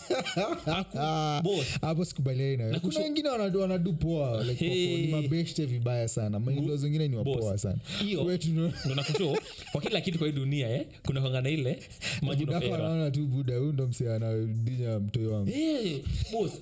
[1.80, 2.78] Hapo sikubaliani nawe.
[2.78, 4.96] Kuna wengine wanadu- wanadupoa like Hey.
[5.06, 6.38] ni mabeshte vibaya sana.
[6.40, 7.78] Mailo zingine ni wapoa sana.
[8.00, 8.24] Hiyo.
[8.48, 9.38] ndo- ndo nakusho
[9.72, 11.78] kwa kila kitu kwa hii dunia eh, kuna kwangana ile
[12.22, 15.50] maji budako anaona tu buda huu ndo mse anadinya mtoi wangu.
[15.50, 15.98] Hey,
[16.32, 16.52] boss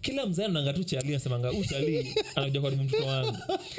[0.00, 3.36] kila mzee ananga tu chali asemanga u chali anakuja kwa mtoto wangu.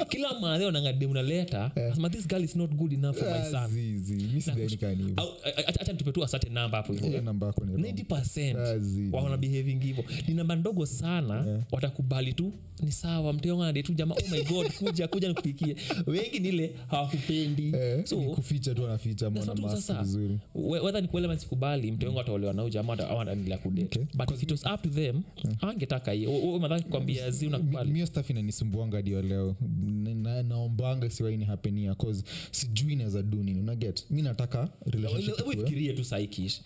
[0.08, 3.50] Kila madhe ananga demu naleta asema this girl is not good enough for my Ah,
[3.50, 3.70] son.
[3.70, 4.14] zi, zi.
[4.34, 7.64] mi sidhainikani hivo Au, a- a- acha nitupe tu asate namba hapo hivyo namba yako
[7.64, 7.84] ni wrong.
[7.84, 9.08] 90 Ah, zi.
[9.12, 12.52] wana behaving hivyo ni namba ndogo sana watakubali tu.
[12.82, 15.76] Ni sawa mteonganade tu jamaa oh my god kuja kuja nikupikie.
[16.06, 17.72] Wengi nile hawakupendi.
[17.76, 20.38] Eh, so kuficha tu anaficha mwana Sasa tu mask sasa, vizuri.
[20.54, 24.04] We- whether ni kuelewa sikubali mteongo ataolewa nau jamaa awanaendelea kudate Okay.
[24.14, 25.22] but if it was up to them
[25.60, 26.58] angetaka hiyo.
[26.58, 27.90] Madhaki kwambia zi unakubali?
[27.92, 29.56] Mio staff inanisumbuanga dio leo.
[29.86, 33.60] Na- na- naombanga siwaini hapenia cause sijui naweza du nini.
[33.60, 36.60] Unaget mi nataka relationship fikirie tu saikish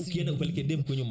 [0.00, 1.02] ukienda upeleke dem kwenye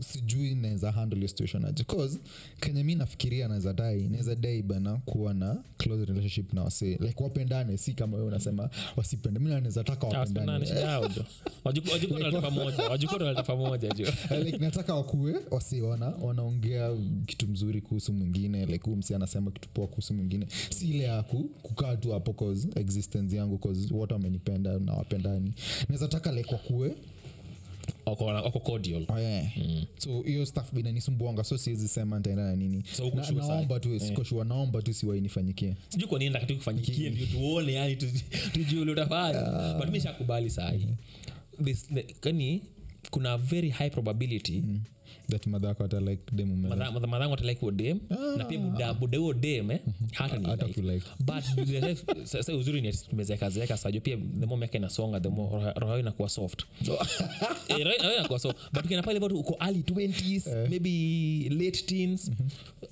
[0.00, 1.84] sijui, naweza handle your situation aje.
[1.84, 2.18] Cause
[2.60, 7.22] kenye mi nafikiria naweza dai naweza dai bana kuwa na close relationship na wase like
[7.22, 9.40] wapendane si kama wewe unasema wasipende.
[9.40, 10.66] Mi naweza taka Ah, wapendane.
[11.64, 16.06] wajukuu wanaleta pamoja wajukuu wanaleta pamoja jo Eh, like nataka wakuwe wasi wana
[16.60, 20.46] wanaongea kitu mzuri kuhusu mwingine like huu msi anasema kitu poa kuhusu mwingine.
[20.70, 25.52] Si ile ya ku, kukaa tu hapo cause existence yangu cause wote wamenipenda na wapendani
[25.88, 26.94] naweza taka like wakue
[28.06, 29.06] wako cordial.
[29.08, 29.46] Oh, yeah.
[29.98, 32.82] so hiyo staff inanisumbuanga so siwezi sema ntaenda na nini.
[32.92, 36.70] So na, naomba tu sikoshua naomba tu siwainifanyikie sijui kwa nini nataka tu
[37.10, 37.96] ndio tuone yani
[38.52, 39.74] tujue ule utafanya.
[39.78, 40.86] But mi shakubali sahi
[41.62, 42.62] This- the- kani
[43.10, 44.62] kuna very high probability
[45.30, 46.74] that madhako hata like demu meza.
[46.76, 47.98] Madha- madha- madhangu atalike huo dem
[48.36, 49.80] na pia buda huo dem eh,
[50.12, 51.06] hata ni Hata like.
[51.20, 51.44] but
[52.24, 56.28] sa- sa uzuri ni tumezeekazeeka sajo pia the more miaka inasonga the more roho- inakuwa
[56.28, 56.62] soft.
[57.68, 57.86] Eh,
[58.18, 58.56] inakuwa soft.
[58.72, 62.30] But ukienda pale bado uko early 20s maybe late teens.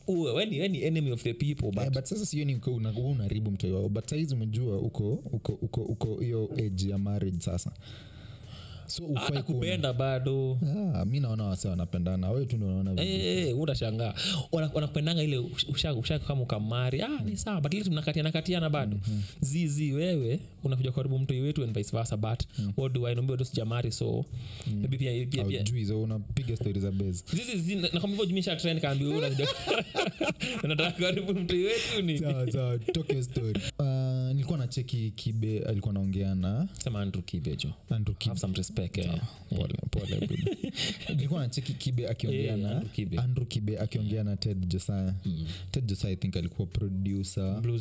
[0.07, 2.55] Uwe we ni- we ni enemy of the people but yeah, but sasa sio ni
[2.55, 2.75] uko-
[3.11, 7.73] unaribu mtoi wao but saizi umejua uko uko uko uko hiyo age ya marriage sasa
[8.87, 10.59] so hata kupenda bado.
[10.63, 12.31] Yeah, mi naona wase wanapendana.
[12.31, 12.57] Wewe tu.
[12.97, 13.61] Eh, eh,
[14.53, 17.03] wanakupendanga ile usha- usha kama ukamari.
[17.03, 18.97] Ah, ni sawa but ile katiana bado.
[19.41, 22.43] Zizi wewe unakuja karibu mtu wetu and vice versa but
[22.77, 23.45] what do I know?
[23.45, 24.25] Sijamari so.
[24.67, 25.59] Maybe pia pia pia.
[25.59, 27.25] Haujui, so unapiga stori za base.
[27.33, 29.49] Zizi zi na kama hivyo jumisha trend kaambi wewe unakuja
[30.65, 32.19] unataka karibu mtoi wetu ni.
[32.19, 33.61] Sawa sawa toke story.
[33.79, 33.87] Uh,
[34.29, 38.29] nilikuwa na cheki kibe alikuwa naongea na sema Andrew Kibejo Andrew Kibe.
[38.31, 38.74] Have some respect
[39.49, 40.51] pole pole buda.
[41.15, 43.19] nilikuwa na kibe akiongea Eh, na Andrew Kibe.
[43.19, 45.15] andrew kibe akiongea na ted josaya
[45.71, 47.79] ted josaya i think alikuwa producer Blue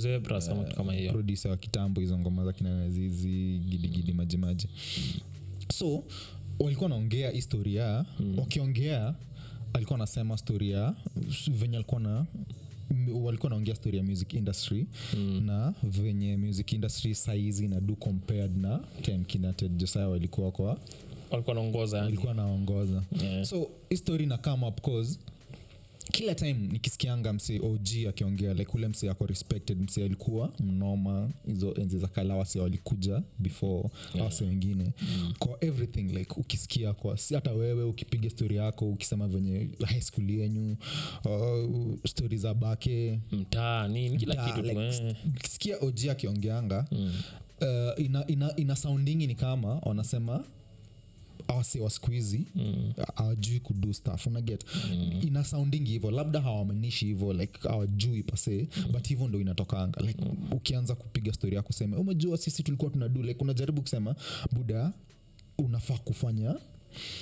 [0.76, 1.12] kama hiyo.
[1.12, 4.68] producer wa kitambo hizo ngoma za kinanazizi gidigidi majimaji
[5.74, 6.04] so
[6.60, 8.40] walikuwa naongea historia mm.
[8.40, 9.16] wakiongea
[9.74, 10.94] alikuwa anasema storia ya
[11.52, 12.26] venye alikuwa na
[13.14, 15.44] walikuwa naongea story ya music industry mm.
[15.46, 20.78] na venye music industry saizi na do compared na time kinated josaya walikuwa kwa
[21.32, 23.46] walikuwa naongoza walikuwa naongoza Yeah.
[23.46, 25.20] so hii story na come up cause
[26.12, 31.74] kila time nikisikianga msi og akiongea like ule mse ako respected mse alikuwa mnoma hizo
[31.74, 34.26] enzi za kala wase walikuja before yeah.
[34.28, 35.34] wase wengine mm.
[35.40, 40.30] kwa everything like ukisikia kwa si hata wewe ukipiga stori yako ukisema venye high school
[40.30, 40.78] yenyu
[41.26, 47.14] uh, stori za bake mtaa nini kila kitu like, kisikia og akiongeanga mm.
[47.62, 50.44] uh, ina, ina, ina soundingi ni kama wanasema
[51.48, 52.48] awase wa siku hizi
[53.16, 55.20] hawajui kudu staff unaget mm.
[55.28, 58.92] ina soundingi hivo labda hawamanishi hivo like hawajui pase mm.
[58.92, 60.48] but hivyo ndo inatokanga like mm.
[60.52, 64.16] ukianza kupiga stori yako sema umejua sisi tulikuwa tunadu like unajaribu kusema
[64.52, 64.92] buda
[65.58, 66.56] unafaa kufanya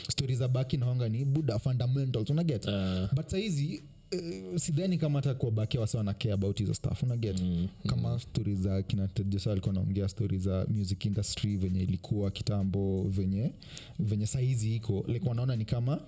[0.09, 3.13] stori za baki naonga ni buda fundamentals unaget uh.
[3.13, 7.39] but sahizi uh, sidhani kama hata kuwabakia wasa wana about hizo stuff unaget?
[7.41, 13.51] Mm, kama stori za kinatejesa alikuwa naongea stori za music industry venye ilikuwa kitambo venye
[13.99, 15.03] venye saizi iko.
[15.07, 16.01] Like wanaona ni kama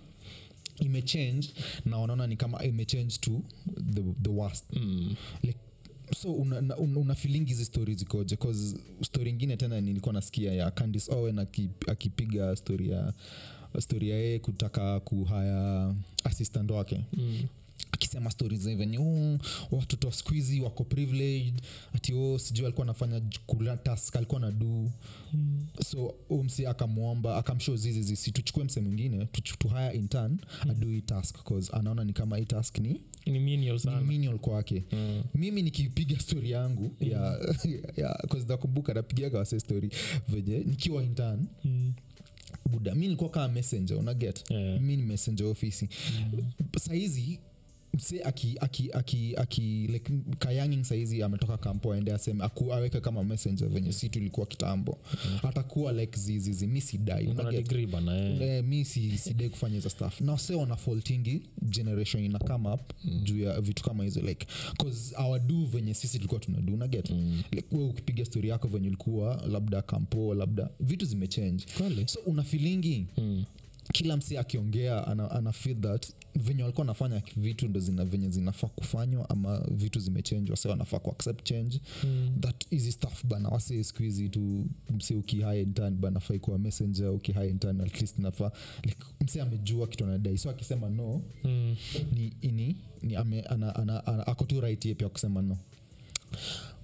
[0.79, 1.49] imechange
[1.85, 3.41] na wanaona ni kama imechange to
[3.93, 4.65] the, the worst.
[4.73, 5.59] Mm, like
[6.17, 8.35] so una, una, una feeling hizi stori zikoje?
[8.35, 13.13] Cause stori ingine tena nilikuwa nasikia ya Candice Owen aki- akipiga stori ya
[13.79, 16.99] stori ya yeye kutaka kuhaya assistant wake.
[17.13, 17.43] Mm.
[18.03, 19.37] Akisema stori za "Oh,
[19.71, 21.61] watoto wa skuizi wako privileged
[21.93, 24.91] ati oh, sijui alikuwa anafanya kula task alikuwa na du
[25.33, 25.67] mm.
[25.85, 29.27] so umsi akamwomba akamshow zizi zisi tuchukue mse mwingine
[29.59, 30.71] tuhaya intern mm.
[30.71, 35.23] adui task cause anaona ni kama hii task ni, ni menial ni menial kwake Mm.
[35.35, 37.39] mimi nikipiga stori yangu ya,
[37.97, 39.89] ya nakumbuka napigiaga wase stori
[40.27, 41.93] venye nikiwa intern Mm.
[42.71, 44.81] buda mi nilikuwa kama messenger unaget Yeah.
[44.81, 45.89] mi ni messenger ofisi
[46.79, 47.39] saizi
[47.93, 53.67] mse aki, aki, aki, aki like kayanging saizi ametoka kampo aende aseme aweke kama messenger
[53.69, 54.97] venye si tulikuwa kitambo
[55.43, 57.27] atakuwa like zizizi mi sidai
[58.41, 58.63] eh.
[58.63, 63.21] Mi sidai kufanya hizo staff na se wana faultingi generation ina come up mm.
[63.23, 67.43] juu ya vitu kama hizo like cause awadu venye sisi tulikuwa tunadu unaget mm.
[67.51, 71.65] like we ukipiga stori yako venye ulikuwa labda kampo labda vitu zimechange
[72.07, 73.43] so una filingi Mm.
[73.93, 78.67] kila msi akiongea ana, ana feel that venye walikuwa wanafanya vitu ndo zina venye zinafaa
[78.67, 82.37] kufanywa ama vitu zimechenjwa wase wanafaa kuaccept change mm.
[82.39, 87.49] that easy stuff bana wase skuhizi tu mse ukihaya intern bana fai kuwa messenger ukihaya
[87.49, 88.51] intern at least nafaa
[88.83, 91.75] like, mse amejua kitu anadai so akisema no Mm.
[92.13, 95.57] ni ini ni ame, ana, ana, ana, ako tu right ye pia kusema no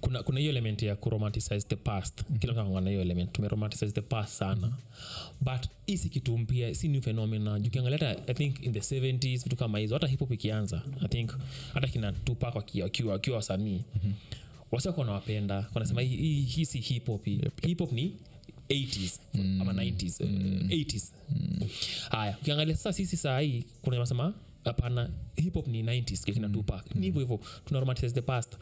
[0.00, 2.20] kuna kuna hiyo element ya kuromanticize the past.
[2.22, 2.38] Mm-hmm.
[2.38, 3.32] kila mtu na hiyo element.
[3.32, 4.66] Tumeromanticize the past sana.
[4.66, 5.40] Mm-hmm.
[5.40, 9.78] but hii kitu mpya si new phenomena jukiangalia i think in the 70s vitu kama
[9.78, 11.30] hizo hata hip hop ikianza i think
[11.74, 13.82] hata kina tupak wakiwa wakiwa- wasanii.
[13.94, 14.12] Mm-hmm.
[14.72, 15.66] wasiwako wanawapenda.
[15.74, 17.24] Wanasema hii hii- hi si hip hop
[17.66, 18.16] hip hop ni
[18.68, 19.18] 80s
[19.60, 20.30] ama 90s uh,
[20.70, 21.12] 80s
[22.10, 24.34] haya ukiangalia sasa sisi saa hii kuna masema
[24.64, 28.56] hapana hip hop ni 90s kina tupak ni hivyo hivyo tuna romanticize the past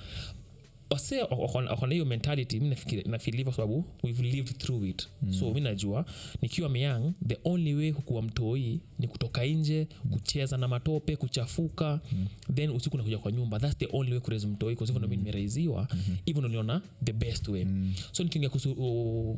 [0.90, 5.32] wase wakona hiyo mentality mi nafeel kwa sababu we've lived through it mm.
[5.32, 6.04] so mi najua
[6.42, 12.26] nikiwa myang the only way kukuwa mtoi ni kutoka nje kucheza na matope kuchafuka mm.
[12.54, 15.16] then usiku nakuja kwa nyumba thats the only way kurezi mtoi kwa hivyo ndo mi
[15.16, 15.88] nimeraiziwa
[16.24, 17.94] hivyo ndo niliona the best way mm.
[18.12, 19.36] so nikiingia kuhusu uh,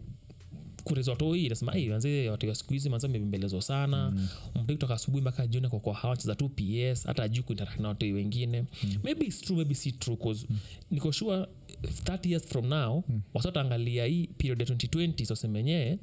[0.84, 4.28] kureza watoi nasema "Ai, manze watu wa siku hizi manze amebembelezwa sana mm.
[4.66, 8.12] kutoka asubuhi mpaka jioni kwa kwa hawa cheza tu ps hata ajui kuinteract na watoi
[8.12, 8.94] wengine mm.
[9.04, 10.58] maybe it's true maybe si true cause mm.
[10.90, 11.46] niko sure
[11.82, 13.20] 30 years from now mm.
[13.34, 15.98] wasataangalia hii period ya 2020 sosemenyee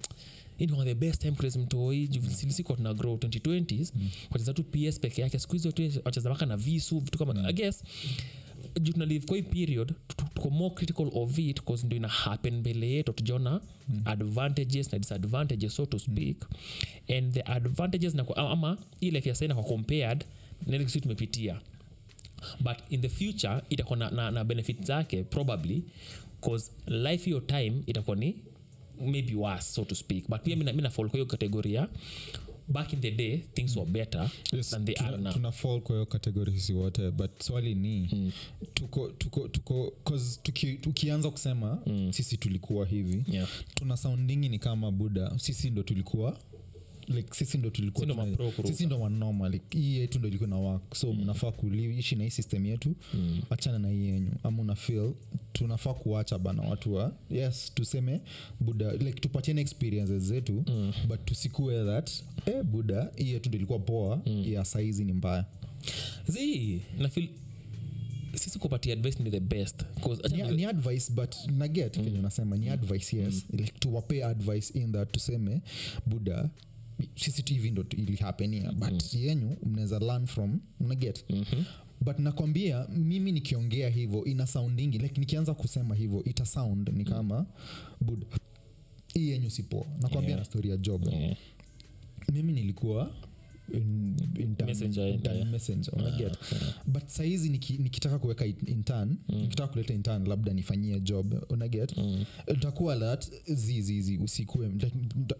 [0.74, 4.10] of the best time kurezi mtoi silisiko tuna grow 2020s mm.
[4.32, 5.68] wacheza tu ps peke yake siku hizi
[6.06, 7.46] wacheza mpaka na visu vitu kama mm.
[7.46, 7.84] i guess
[8.80, 12.58] juu tunalive kwa hii period tu- tuko more critical of it bcause ndo ina happen
[12.60, 14.02] mbele yetu tujaona mm.
[14.06, 17.18] advantages na disadvantages so to speak mm.
[17.18, 20.26] and the advantages na kwa- ama hii life ya saina kwa compared
[20.68, 21.60] na ile kitu tumepitia
[22.60, 25.84] but in the future itakuwa na, na, na benefit zake probably
[26.42, 28.36] bcause life hiyo time itakuwa ni
[29.02, 31.88] maybe worse so to speak but pia mina fall kwa hiyo kategoria
[32.68, 35.82] back in the day things were better Yes, than they tuna, are now tuna fall
[35.82, 38.32] kwa hiyo kategori sisi wote but swali ni mm.
[38.74, 42.14] tuko tuko tuko 'cause tuki, tukianza kusema mm.
[42.14, 43.50] sisi tulikuwa hivi yeah.
[43.76, 46.38] tuna soundingi ni kama buda sisi ndo tulikuwa
[47.08, 51.52] like sisi ndo tulisisi ndo wanoma like hii yetu ndo ilikuwa na work so mnafaa
[51.52, 53.42] kuishi na hii system yetu mm.
[53.50, 55.14] achana na hii yenyu ama una feel
[55.54, 58.22] tunafaa kuacha bana watu wa yes tuseme
[58.60, 60.94] buda like tupatiane experiences zetu mm.
[61.08, 62.12] but tusikue that
[62.46, 64.44] eh, buda hii yetu ndo ilikuwa poa mm.
[64.54, 65.46] ya saizi ni mbaya
[66.28, 67.30] zi nafil
[68.36, 69.84] sisi kupatia advice ni the best
[70.32, 72.04] ni, ni advice but naget mm.
[72.04, 73.60] kenye unasema ni advice yes mm.
[73.60, 75.62] like tuwapee advice in that tuseme
[76.06, 76.50] buda
[77.46, 79.20] hivi ndo ilihapenia but mm.
[79.22, 81.64] yenyu mnaweza learn from mnaget mm-hmm
[82.02, 87.46] but nakwambia mimi nikiongea hivyo ina soundingi like nikianza kusema hivyo ita sound ni kama
[88.02, 88.26] bud
[89.14, 90.40] hii yenyu sipoa nakwambia Yeah.
[90.40, 91.38] na story ya job Yeah.
[92.34, 93.16] mimi nilikuwa
[95.94, 96.38] unaget
[96.86, 102.26] but saizi niki, nikitaka kuweka intan intern nikitaka kuleta intan labda nifanyie job unaget mm.
[102.56, 104.72] ntakuwa lat zizizi usikue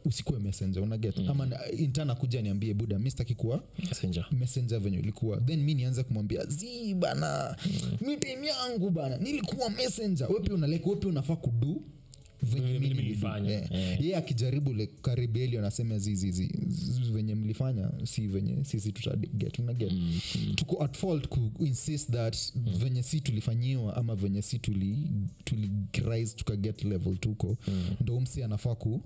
[0.06, 1.30] usikue messenger unaget mm.
[1.30, 4.26] ama intan akuja niambie buda mi sitaki kuwa messenger.
[4.32, 5.38] messenger venye ulikuwa.
[5.42, 7.56] Then mi nianze kumwambia zi bana.
[8.02, 8.46] Mm.
[8.46, 9.18] yangu bana.
[9.18, 10.32] Nilikuwa messenger.
[10.32, 11.82] Wepi unalek wepi unafaa kudu
[13.72, 14.02] Eh.
[14.02, 16.52] yeye akijaribu karibeli anasema zizizi
[17.14, 22.74] venye mlifanya si venye sisi tutaget unaget Mm, tuko at fault kuinsist that mm.
[22.78, 24.98] venye si tulifanyiwa ama venye si tuli,
[25.44, 25.70] tuli
[26.06, 27.58] rise tukaget level tuko.
[28.02, 29.02] Ndo msi anafaa ku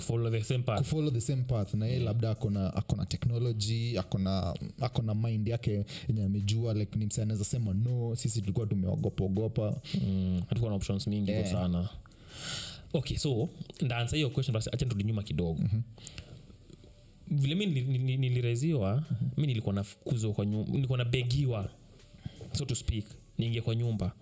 [0.00, 0.78] follow the same path.
[0.78, 1.74] Kufollow the same path.
[1.74, 7.20] Na ye labda akona akona technology akona akona mind yake yenye amejua like ni msi
[7.20, 11.46] anaweza sema no sisi tulikuwa tumeogopaogopa mm, hatukuwa na options mingi Yeah.
[11.46, 11.62] yeah.
[11.62, 11.88] sana
[12.92, 13.48] okay so
[13.82, 15.82] ndaansa hiyo question basi acha nirudi nyuma kidogo mm-hmm
[17.30, 19.30] vile mi nili- nili- nilireziwa mm-hmm.
[19.36, 21.70] mi nilikuwa nafukuzwa kwa nyumba nilikuwa nabegiwa
[22.52, 23.04] so to speak
[23.38, 24.12] niingie kwa nyumba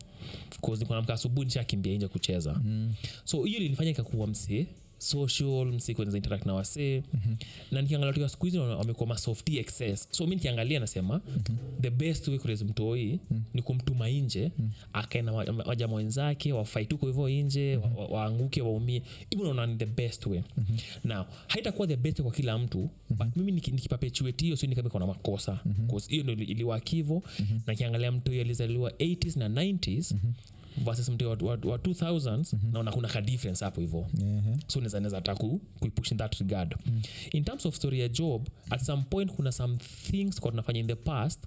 [0.68, 2.94] nilikuwa namka asubuhi nishakimbia nje kucheza mm.
[3.24, 4.66] so hiyo ilinifanya ikakuwa msee
[5.02, 7.36] social msee kueneza interact na wasee mm-hmm.
[7.70, 11.56] na nikiangalia tukiwa siku hizi wamekuwa masofty excess so mi nikiangalia nasema mm-hmm.
[11.82, 13.42] the best way kurezi mtoi mm-hmm.
[13.54, 14.70] ni kumtuma nje mm-hmm.
[14.92, 15.32] akaena
[15.66, 17.96] wajama wenzake wafight huko hivyo inje mm-hmm.
[17.96, 20.78] wa, wa, waanguke waumie hivyo naona ni the best way mm-hmm.
[21.04, 23.16] now haitakuwa the best kwa kila mtu mm-hmm.
[23.18, 26.00] but mimi niki- hiyo sio ni kama makosa mm-hmm.
[26.08, 27.60] hiyo ndo iliwakivo mm-hmm.
[27.66, 30.32] na kiangalia mtoi alizaliwa 80s na 90s mm-hmm
[30.80, 32.72] versus mtoi wa, wa, wa 2000s mm-hmm.
[32.72, 34.58] naona kuna ka difference hapo hivo mm-hmm.
[34.66, 37.02] so naweza ta kuipush in that regard mm.
[37.32, 39.76] in terms of story ya job at some point kuna some
[40.10, 41.44] things kwa tunafanya in the past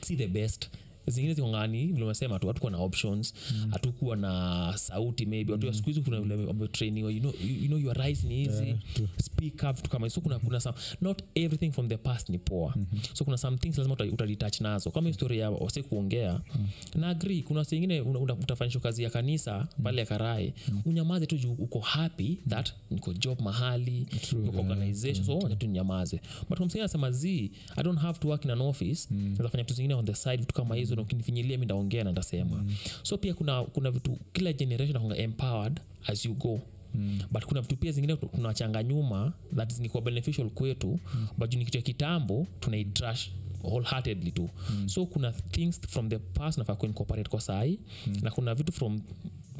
[0.00, 0.70] si the best
[1.06, 1.34] zingine
[1.86, 3.34] vile umesema tu hatukuwa na options
[3.70, 5.52] hatukuwa na sauti maybe.
[5.52, 5.72] Watu mm.
[5.74, 8.64] siku hizi kuna vile wametrainiwa you know, you, you know your rise ni easy.
[8.64, 9.08] Yeah, true.
[9.22, 12.72] speak up vitu kama so kuna, kuna some, not everything from the past ni poa.
[12.76, 13.00] Mm-hmm.
[13.14, 14.06] so kuna some things lazima uta-
[14.60, 14.90] nazo.
[14.90, 16.68] Kama historia ya wase kuongea mm.
[16.94, 17.64] na agree kuna
[18.18, 20.82] una- utafanyishwa kazi ya kanisa pale ya karai mm.
[20.84, 24.56] unyamaze tu juu uko happy that niko job mahali True, yeah.
[24.58, 25.24] organization.
[25.26, 28.60] So wacha tu nyamaze but msingine anasema z i don't have to work in an
[28.60, 29.08] office.
[29.10, 29.30] Mm.
[29.38, 32.56] nazafanya vitu zingine on the side vitu kama hizo na ukinifinyilia mi ndaongea na ndasema
[32.56, 32.74] mm.
[33.02, 36.60] so pia kuna kuna vitu kila generation akunga empowered as you go
[36.94, 37.18] Mm.
[37.30, 41.26] but kuna vitu pia zingine tunachanga nyuma that ni kwa beneficial kwetu mm.
[41.38, 43.30] but ni kitu ya kitambo tunaitrash
[43.62, 44.88] wholeheartedly tu mm.
[44.88, 48.16] so kuna things from the past nafaa kuincorporate kwa sahii mm.
[48.22, 49.00] na kuna vitu from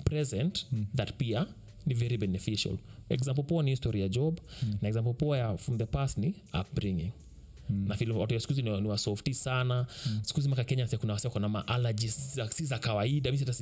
[0.05, 0.87] present mm.
[0.97, 1.47] that pia
[1.87, 2.77] ni very beneficial
[3.09, 4.75] example poa ni history ya job mm.
[4.83, 7.30] na example poa ya from the past ni upbringing Mm.
[7.71, 9.87] Na watu ya ni, ni wasofti sana.
[10.07, 10.21] Mm.
[10.23, 13.53] siku hizi maka kenya kuna wase kona maallergies za- si za kawaida mi hata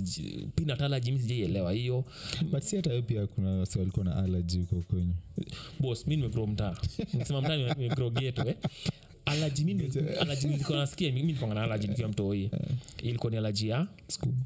[0.55, 2.05] peanut allergy mi sijaielewa hiyo.
[2.53, 5.15] But si hata pia kuna wasi walikuwa na allergy huko kwenyu.
[5.81, 6.77] Bos mi nimegro mtaa.
[7.13, 7.75] Nikisema mtaa nime-
[8.11, 8.57] geto eh.
[9.25, 12.51] alaji mi nime- alaji nilikuwa nasikia mi nilikuwa na alaji nikiwa mtoi
[13.03, 13.87] ilikuwa ni alaji ya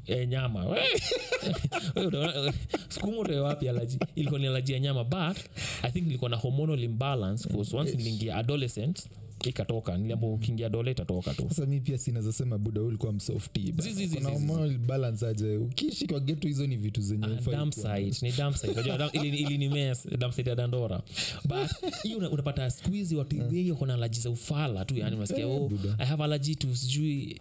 [0.05, 0.65] e, nyama.
[0.65, 0.79] We!
[1.95, 2.53] We, unaona-
[2.89, 5.37] sukuma utoe wapi alaji ilikuwa ni alaji ya nyama but
[5.81, 9.07] i think nilikuwa na hormonal imbalance once niliingia adolescent
[9.49, 13.83] ikatoka niliambo ukiingia dole itatoka tu sasa mi pia sinazasema buda ulikuwa msofti bana.
[13.83, 14.47] Zi, zi, zi, Kuna zi, zi.
[14.47, 18.13] hormonal balance aje ukiishi kwa geto hizo ni vitu zenye Ah, hufai dump kuwa nazo.
[18.13, 18.71] site, ni dump site.
[18.71, 21.01] Unajua, dump- ili- ili ni mess, dump site ya dandora
[21.45, 21.69] but
[22.03, 26.05] hiyo unapata skuizi watu wengi wakona alaji za ufala tu yani unasikia Eh, oh, i
[26.05, 27.37] have alaji tu sijui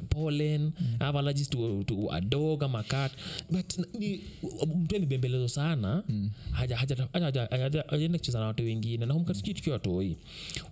[0.00, 0.96] pollen mm.
[0.98, 3.12] have allergies to, to a dog ama cat
[3.50, 3.78] but
[4.76, 6.02] mtu amebembelezo sana
[6.50, 9.06] hajaenda kucheza na watu wengine.
[9.06, 10.16] Na humkatuki tukiwa watoi.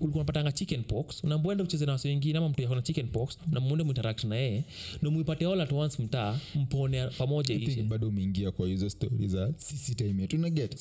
[0.00, 3.84] Ulikuwa unapatanga chicken pox unamwenda kucheza na watu wengine ama mtu yakona chicken pox unamwenda
[3.84, 4.64] muinteract na yeye
[5.02, 9.52] na muipate all at once mtaa mpone pamoja ishe bado umeingia kwa hizo stori za
[9.56, 10.76] sisi yetu unaget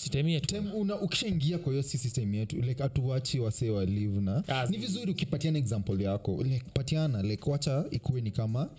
[1.01, 6.03] ukishaingia kwa hiyo system yetu like atuwachi wasee wa live na ni vizuri ukipatiana example
[6.03, 8.69] yako like patiana like wacha ikuwe ni kama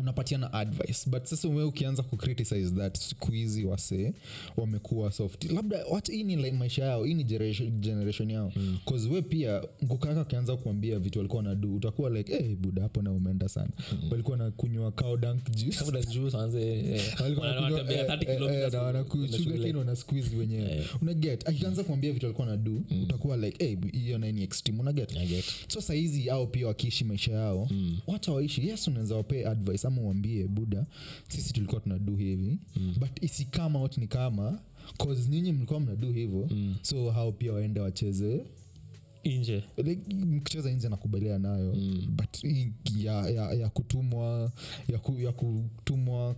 [0.00, 1.10] unapatiana advice.
[1.10, 4.12] But sasa we ukianza kucriticize that siku hizi wasee
[4.56, 5.44] wamekuwa soft.
[5.50, 8.52] Labda wacha hii ni like maisha yao hii ni generation, generation yao.
[8.56, 8.78] Mm.
[8.84, 13.12] cause we pia ngukaka akianza kuambia vitu walikuwa nadu utakuwa like hey, buda hapo na
[13.12, 13.70] umeenda sana.
[13.92, 14.10] Mm.
[14.10, 15.78] walikuwa na kunywa cow dung juice.
[15.84, 19.08] Kabla juice wanze, eh, Walikuwa wana- wanakunywa, wanatembea eh, 30 eh, kilometers eh, na wanaku-
[19.08, 19.58] kwenda sugar shule.
[19.66, 20.84] cane wana squeeze wenyewe.
[21.02, 24.80] Unaget akianza kuambia vitu alikuwa na do utakuwa like hey, hiyo naini extreme.
[24.80, 25.14] Unaget
[25.68, 27.98] so sahizi au pia wakiishi maisha yao mm.
[28.06, 28.68] wacha waishi.
[28.68, 30.86] Yes unaweza wapee advice ama uambie buda
[31.28, 32.94] sisi tulikuwa tunadu hivi mm.
[33.00, 34.58] but isikama out ni kama
[34.98, 36.76] cause nyinyi mlikuwa mnadu hivyo mm.
[36.82, 38.44] so hao pia waende wacheze
[39.24, 42.16] nje like, mkicheza nje nakubalia nayo mm.
[42.16, 42.44] but
[42.96, 44.52] ya, ya, ya kutumwa
[44.88, 46.36] ya, ku, ya kutumwa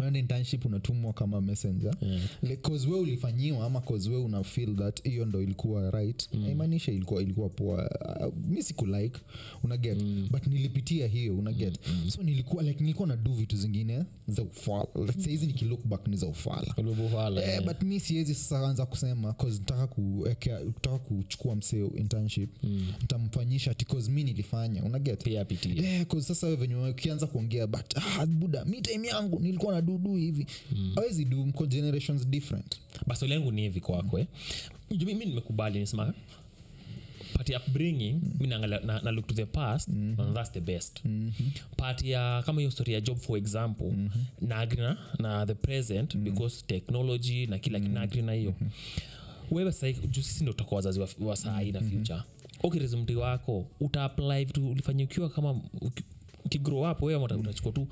[0.00, 1.94] unaenda internship unatumwa kama messenger.
[2.00, 2.20] Yeah.
[2.42, 6.28] like, cause we ulifanyiwa ama cause we una feel that hiyo ndo ilikuwa right.
[6.34, 6.42] Mm.
[6.44, 7.90] haimaanisha ilikuwa ilikuwa poa.
[8.26, 9.20] Uh, mi sikulike
[9.62, 10.28] unaget mm.
[10.30, 12.10] but nilipitia hiyo unaget mm.
[12.10, 14.86] so nilikuwa like nilikuwa na du vitu zingine za ufala.
[15.06, 16.74] Like, sahizi nikilook back ni za ufala.
[16.76, 22.50] Ulubufala Eh, but mi siwezi sasa anza kusema cause nataka kuwekea nataka kuchukua mseo internship.
[23.04, 28.64] Ntamfanyisha ti cause mi nilifanya unaget Yeah, 'cause sasa venye ukianza kuongea but ah, buda
[28.64, 30.46] mi time yangu nilikuwa na dudu hivi.
[30.96, 32.76] Awezi du mko generations different.
[33.06, 34.26] Basi swali ni hivi kwako eh.
[34.90, 36.14] Mi nimekubali nisema
[37.34, 41.02] part ya upbringing mi naangalia- na, na look to the past and that's the best.
[41.76, 43.92] Part ya kama hiyo story ya job for example
[44.40, 48.54] na agree na, na the present because technology na kila mm na agree na hiyo.
[49.50, 52.20] Wewe sahii juu sisi ndo tutakuwa wazazi wa, wa sahii na future.
[52.62, 55.60] Ukirizumti wako utaapply vitu ulifanya ukiwa kama
[56.44, 57.86] ukigrow up wewe uta- utachukua tu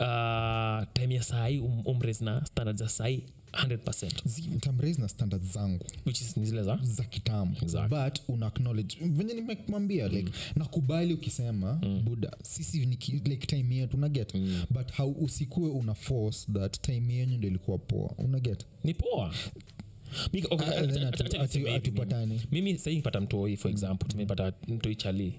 [0.00, 3.22] uh, time ya sahii um, umres na standard za sahii
[3.52, 5.84] 100 mtamraise na standard zangu.
[6.06, 6.78] Which is zile za?
[6.82, 7.56] Za kitambo.
[7.62, 7.98] Exactly.
[8.04, 11.74] but una acknowledge venye nimemwambia like nakubali ukisema
[12.04, 14.34] buda sisi ni like time yetu unaget
[14.70, 19.34] but how usikue una force that time yenyu ndo ilikuwa poa unaget ni poa
[21.68, 22.40] Ah, hatupatani.
[22.52, 22.78] mimi.
[22.78, 25.32] sahii nipata mtoi for example tumepata mtoi chali.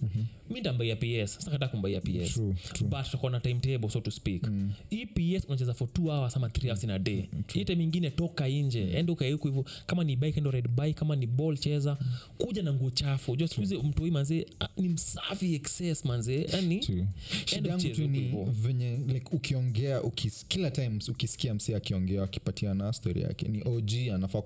[0.50, 2.90] Mi ndambaia ps sasa kata kumbaia ps True, true.
[2.90, 4.48] but tutakuwa na timetable so to speak.
[4.90, 7.26] Hii ps unacheza for two hours ama three hours in a day.
[7.54, 11.16] Hii time ingine toka nje ende ukaiku hivo kama ni bike endo red bike kama
[11.16, 11.98] ni ball cheza.
[12.38, 13.36] Kuja na nguo chafu.
[13.36, 17.08] Jua sikuhizi mtoi manzee ah, ni msafi excess manzee yani True.
[17.46, 18.44] shida yangu mchezo tu ni hivyo.
[18.52, 24.42] venye like ukiongea ukis, kila times ukisikia msee akiongea akipatiana story yake ni og anafaa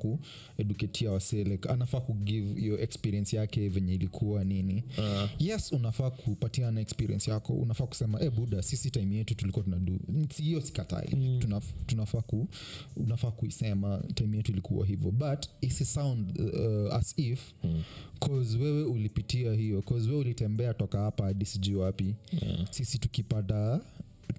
[0.55, 5.29] kueduketia wasee like anafaa kugive hiyo experience yake venye ilikuwa nini uh.
[5.41, 9.99] yes unafaa kupatiana experience yako unafaa kusema e buda sisi time yetu tulikuwa tunadu
[10.37, 11.39] hiyo sikatai mm.
[11.39, 12.47] tunaf, tunafaa ku
[12.95, 17.83] unafaa kuisema time yetu ilikuwa hivyo but isi sound uh, as if mm.
[18.19, 22.67] cause wewe ulipitia hiyo cause wewe ulitembea toka hapa hadi sijui wapi Yeah.
[22.71, 23.81] sisi tukipanda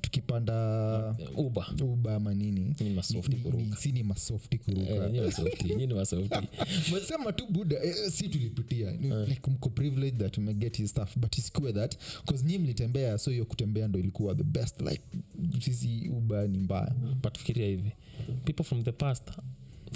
[0.01, 2.74] tukipanda uba uba ama nini?
[2.80, 3.76] Ni masofti ni- ni- kuruka.
[3.76, 4.82] si ni masofti kuruka.
[4.91, 5.11] Eh,
[7.32, 8.91] tu buda eh, si tulipitia.
[8.93, 9.28] Uh.
[9.28, 13.45] like mko privilege that umeget his stuff but isikuwe that bcause nyi mlitembea so hiyo
[13.45, 15.03] kutembea ndo ilikuwa the best like
[15.61, 16.95] sisi uba ni mbaya.
[17.22, 17.93] But fikiria hivi.
[18.45, 19.30] People from the past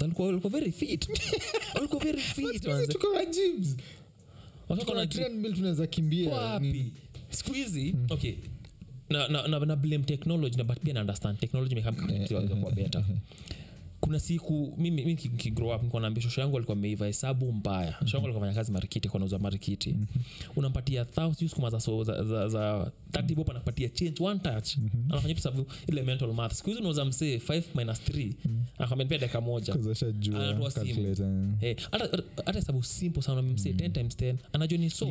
[0.01, 1.07] walikuwa walikuwa very fit.
[1.75, 3.77] Walikuwa very fit tuko na gyms.
[5.55, 6.29] Tunaweza kimbia.
[6.29, 6.93] Wapi?
[7.29, 8.33] Siku hizi okay
[9.11, 13.03] na, na, na, na blame technology na but pia na understand technology imekuwa better.
[13.99, 17.95] kuna siku mimi mi kigrow up nikuwa naambia shosho yangu alikuwa ameiva hesabu mbaya.
[17.99, 19.95] Shosho yangu alikuwa fanya kazi marikiti kwa nauza marikiti.
[20.55, 23.51] Unampatia thou- sijui za, so, za, za, za 30 bob
[23.93, 24.77] change one touch.
[25.09, 26.53] Anafanya tu sababu ile mental math.
[26.53, 28.33] Siku hizi unauza msee 5 minus 3
[28.77, 29.73] anakwambia pia dakika moja.
[30.35, 31.01] Anatoa simu.
[31.61, 31.77] Eh,
[32.45, 35.05] hata hesabu simple sana msee 10 times 10 anajua ni so.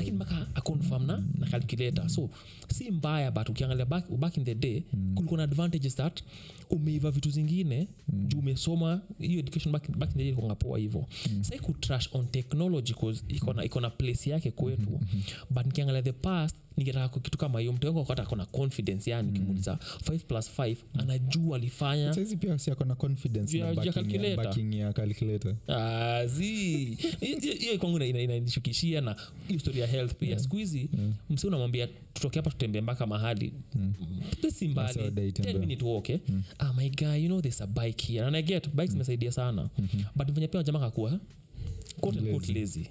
[0.00, 2.08] Lakini mpaka aconfirm na, na calculator.
[2.10, 2.30] So
[2.74, 4.82] si mbaya but ukiangalia back, back in the day
[5.14, 6.22] kulikuwa na advantages that
[6.70, 7.88] umeiva vitu zingine.
[8.12, 11.06] Juu umesoma hiyo education back, back in the day ilikuwa poa hivyo
[11.40, 15.00] sai kutrash on technology cause iko na iko na place yake kwetu.
[15.50, 19.78] But nikiangalia the past ningetaka kitu kama hiyo mtu wangu akata kona confidence yani ukimuuliza
[20.04, 22.12] 5 plus 5 anajua alifanya.
[22.14, 24.44] Saizi pia si akona confidence Ya- na backing ya- calculator.
[24.44, 25.54] backing ya calculator.
[25.68, 26.24] Ah,
[27.20, 29.16] Hiyo- kwangu ina- ina- inanishukishia na
[29.48, 30.38] hiyo story ya health pia.
[30.38, 30.88] Siku hizi
[31.30, 33.52] msi unamwambia tutoke hapa tutembee mpaka mahali.
[34.54, 34.92] Si mbali
[35.32, 36.20] 10 minute walk eh?
[36.58, 38.26] ah, my guy you know there's a bike here.
[38.26, 39.68] And i get bikes zimesaidia sana.
[40.16, 41.20] But venye pia jamaa kakuwa
[42.00, 42.86] quote and quote lazy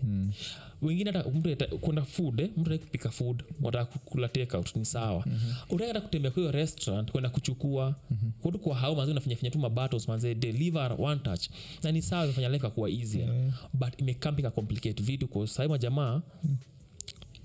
[0.84, 2.50] wengine hata mtu kwenda food eh?
[2.58, 5.56] mtu kupika food wataka kula takeout ni sawa mm-hmm.
[5.70, 8.32] utaki kutembea kwa hiyo restaurant kwenda kuchukua mm-hmm.
[8.32, 11.50] kutu kwa hau manzi unafanya tu mabattles manze deliver one touch
[11.84, 13.54] na ni sawa imefanya life kuwa easier Yeah.
[13.74, 16.22] but imekampika complicate vitu kwa sahi majamaa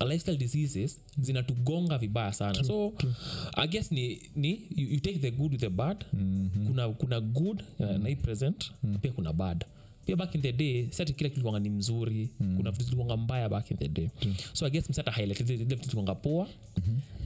[0.07, 2.93] lifestyle diseases zinatugonga vibaya sana so
[3.53, 6.67] i guess ni, ni you, you take the good with the bad mm-hmm.
[6.67, 8.71] kuna, kuna good uh, na hii present
[9.01, 9.65] pia kuna bad
[10.09, 12.29] pia back in the day sati kila kitu ni mzuri.
[12.57, 14.09] Kuna vitu zilikuwanga mbaya back in the day.
[14.53, 16.47] So i guess msata highlight zile vitu zilikuwanga poa.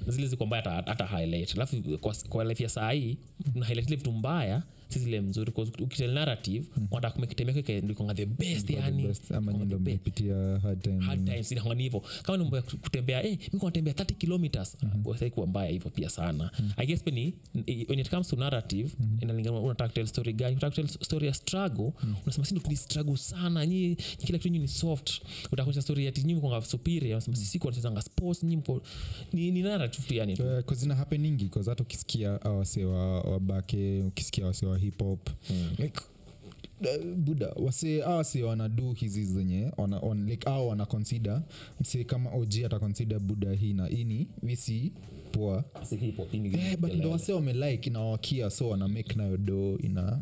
[0.07, 1.55] Zile ziko mbaya hata- highlight.
[1.55, 3.17] Alafu kwa, kwa life ya saa hii
[3.55, 4.63] na highlight zile vitu mbaya
[4.93, 9.59] si zile mzuri ukitel narrative wanataka kumekitemeka ndikonga the best The yani best, ama iko
[9.59, 9.95] nyi ndo the best.
[9.97, 12.03] mmepitia hard time hard times inakuwa ni hivyo.
[12.23, 14.77] Kama ni kutembea eh mikonatembea 30 kilometers.
[14.83, 16.51] Mm kuwa mbaya hivyo pia sana.
[16.77, 17.33] I guess ni
[17.89, 18.89] when it comes to narrative
[19.21, 20.51] inalingana unataka tell story gani?
[20.51, 21.91] Unataka tell story ya struggle
[22.23, 25.21] unasema sisi tuli struggle sana nyi nyi kila kitu nyinyi ni soft.
[25.51, 28.81] Utakuja story ya nyinyi mkonga superior unasema sisi kwa tunacheza sports nyinyi mko
[29.33, 30.43] ni, ni narrative tu yani tu.
[30.43, 35.01] Uh, 'cause ina happeningi 'cause hata ukisikia awase wa, wa bake ukisikia awase wa hip
[35.01, 35.29] hop
[35.77, 35.99] like
[36.81, 41.41] uh, buda wase awase wanadu hizi zenye wana, on, like au wana consider.
[41.81, 44.91] Mse kama og ata consider buda hii na ini visi
[45.33, 45.63] poa
[46.57, 50.21] yeah, but ndo wase wamelike inawakia so wana make nayo do ina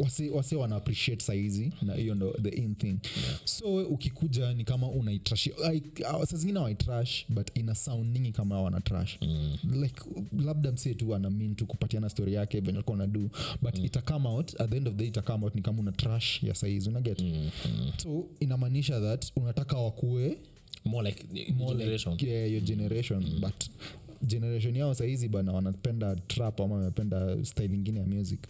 [0.00, 3.40] wase, wase wana appreciate saizi na hiyo ndo the in thing yeah.
[3.44, 9.18] so we ukikuja ni kama unaitrash uh, saa zingine waitrash but ina soundingi kama wanatrash
[9.22, 9.56] mm.
[9.82, 10.02] like
[10.44, 13.30] labda msee tu ana min tu kupatiana story yake venye alikuwa nadu
[13.62, 13.84] but mm.
[13.84, 15.92] ita come out at the end of the day ita come out ni kama una
[15.92, 17.50] trash ya saizi unaget mm.
[17.66, 17.92] mm.
[17.96, 20.38] so inamaanisha that unataka wakue
[20.84, 22.12] more like more generation.
[22.12, 23.40] like yeah, your generation mm.
[23.40, 23.64] but
[24.22, 28.40] generation yao sahizi bana wanapenda trap ama wanapenda style ingine ya music.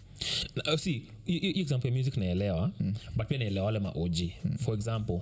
[0.56, 2.94] Na, uh, see example ya music naelewa mm.
[3.16, 4.58] but pia naelewa wale ma mm.
[4.58, 5.20] for example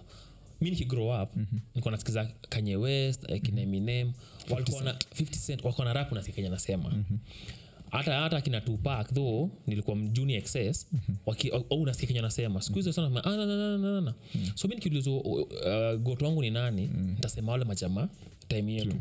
[0.60, 1.60] mi nikigrow up mm-hmm.
[1.74, 4.12] nikuwa nasikiza kanye west akina eminem
[4.50, 5.64] walikuwa na 50 cent.
[5.64, 6.90] Walikuwa na rap unasikia kenya nasema.
[6.90, 7.18] Mm-hmm.
[7.90, 10.86] Hata hata akina tupak tho nilikuwa mjuni excess
[11.26, 14.14] au au unasikia kenya nasema siku hizo sana ah, na, na, na, na, na, na.
[14.54, 16.86] so mi nikiulizwa uh, goto wangu ni nani
[17.18, 18.08] ntasema wale majamaa
[18.48, 18.96] time yetu.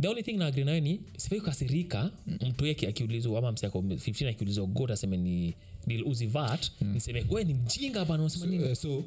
[0.00, 2.10] The only thing naagri nayo ni sifai kukasirika
[2.48, 5.54] mtu yake akiulizwa ama msi ako 15 akiulizwa god aseme ni
[5.86, 8.76] Lil Uzi vat niseme we ni mjinga bana unasema nini?
[8.76, 9.04] so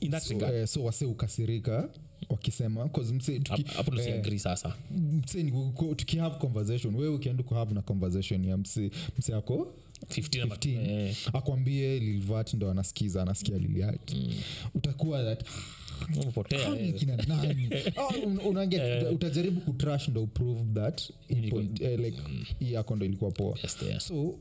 [0.00, 0.54] in that so, regard.
[0.54, 1.88] eh, so wase ukasirika
[2.28, 2.80] wakisema
[3.76, 4.76] hapo eh, sasa.
[5.96, 6.94] tukihave conversation.
[6.94, 9.74] Wewe ukienda kuhave na conversation ya msi msi ako
[10.08, 14.14] 15 15 eh, akwambie lilvat ndo anasikiza anasikia liliat
[14.74, 15.44] utakuwa that
[16.22, 16.92] umepotea "Kwani
[17.70, 17.92] eh.
[17.96, 18.08] Ah,
[18.48, 22.18] unange- utajaribu kutrash ndo uprove that in point, eh, like
[22.58, 23.58] hii yako ndo ilikuwa poa.
[23.62, 24.38] Yes, so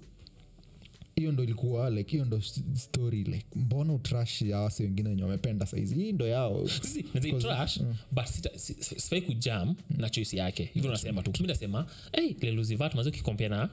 [1.15, 2.41] hiyo ndo ilikuwa like hiyo ndo
[2.75, 5.95] story like mbona utrash ya wase wengine wenye wamependa saizi?
[5.95, 6.67] Hii ndo yao.
[6.81, 7.79] Sisi, nazai trash
[8.11, 10.69] but sita- si- si- sifai kujam na choice yake.
[10.73, 11.31] Hivyo nasema tu.
[11.41, 13.69] Mi nasema hey, leluzivat na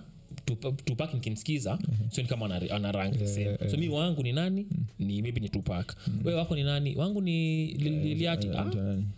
[0.84, 1.78] tupak nikimsikiza
[2.10, 3.26] so ni kama ana, ana rank yeah,
[3.58, 3.70] same.
[3.70, 4.66] so mi wangu ni nani?
[4.98, 6.96] Ni maybe ni tupak we wako ni nani?
[6.96, 8.64] Wangu ni Lil- yeah, ah,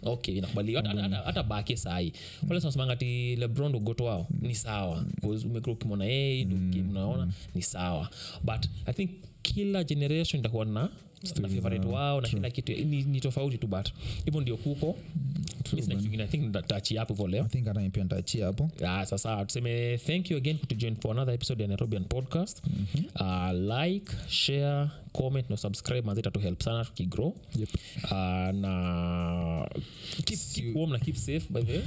[0.03, 2.13] okay inakubaliwa hata- bake hata baki sahi
[2.49, 4.27] wale sanasemanga ti lebron ugoto wao.
[4.41, 5.05] Ni sawa.
[5.21, 6.57] 'Cause umekuwa ukimwona yeye ndo
[6.91, 8.11] unaona ni sawa.
[8.45, 9.11] But i think
[9.43, 10.89] kila generation itakuwa na
[11.41, 12.73] na favorite wao na kila kitu.
[12.73, 13.89] Ni, ni tofauti tu but
[14.25, 14.97] hivyo ndio kuko.
[15.73, 17.45] Mi sina i think tachi hapo hivyo leo.
[17.45, 18.71] I think hata pia ntaachia hapo.
[18.87, 22.63] Ah, sasa tuseme thank you again kutujoin for another episode ya nairobian podcast.
[22.67, 23.05] Mm-hmm.
[23.21, 27.69] uh, like share comment na subscribe mazita to help sana tukigrow Yep.
[28.05, 28.11] uh,
[28.61, 29.69] na
[30.25, 31.83] keep, keep warm na keep safe by the way.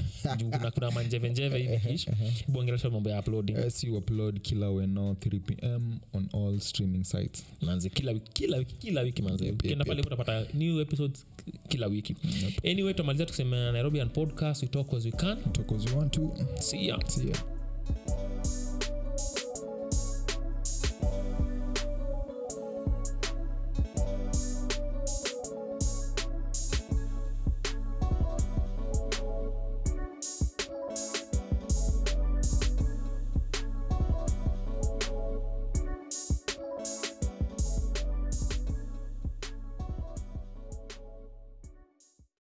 [0.74, 2.08] Kuna, manjevenjeve hivi ish
[2.48, 7.46] bongelesha mambo ya uploading Uh, si upload kila weno 3 pm on all streaming sites.
[7.62, 9.46] Manze kila wiki kila wiki kila wiki manze.
[9.46, 11.26] Yep, ukienda yep, pale utapata new episodes
[11.68, 12.16] kila wiki.
[12.64, 15.38] Anyway tumalizia tukisema nairobian podcast we talk as we can.
[15.52, 16.34] Talk as we want to.
[16.60, 17.00] See ya.
[17.08, 17.36] See ya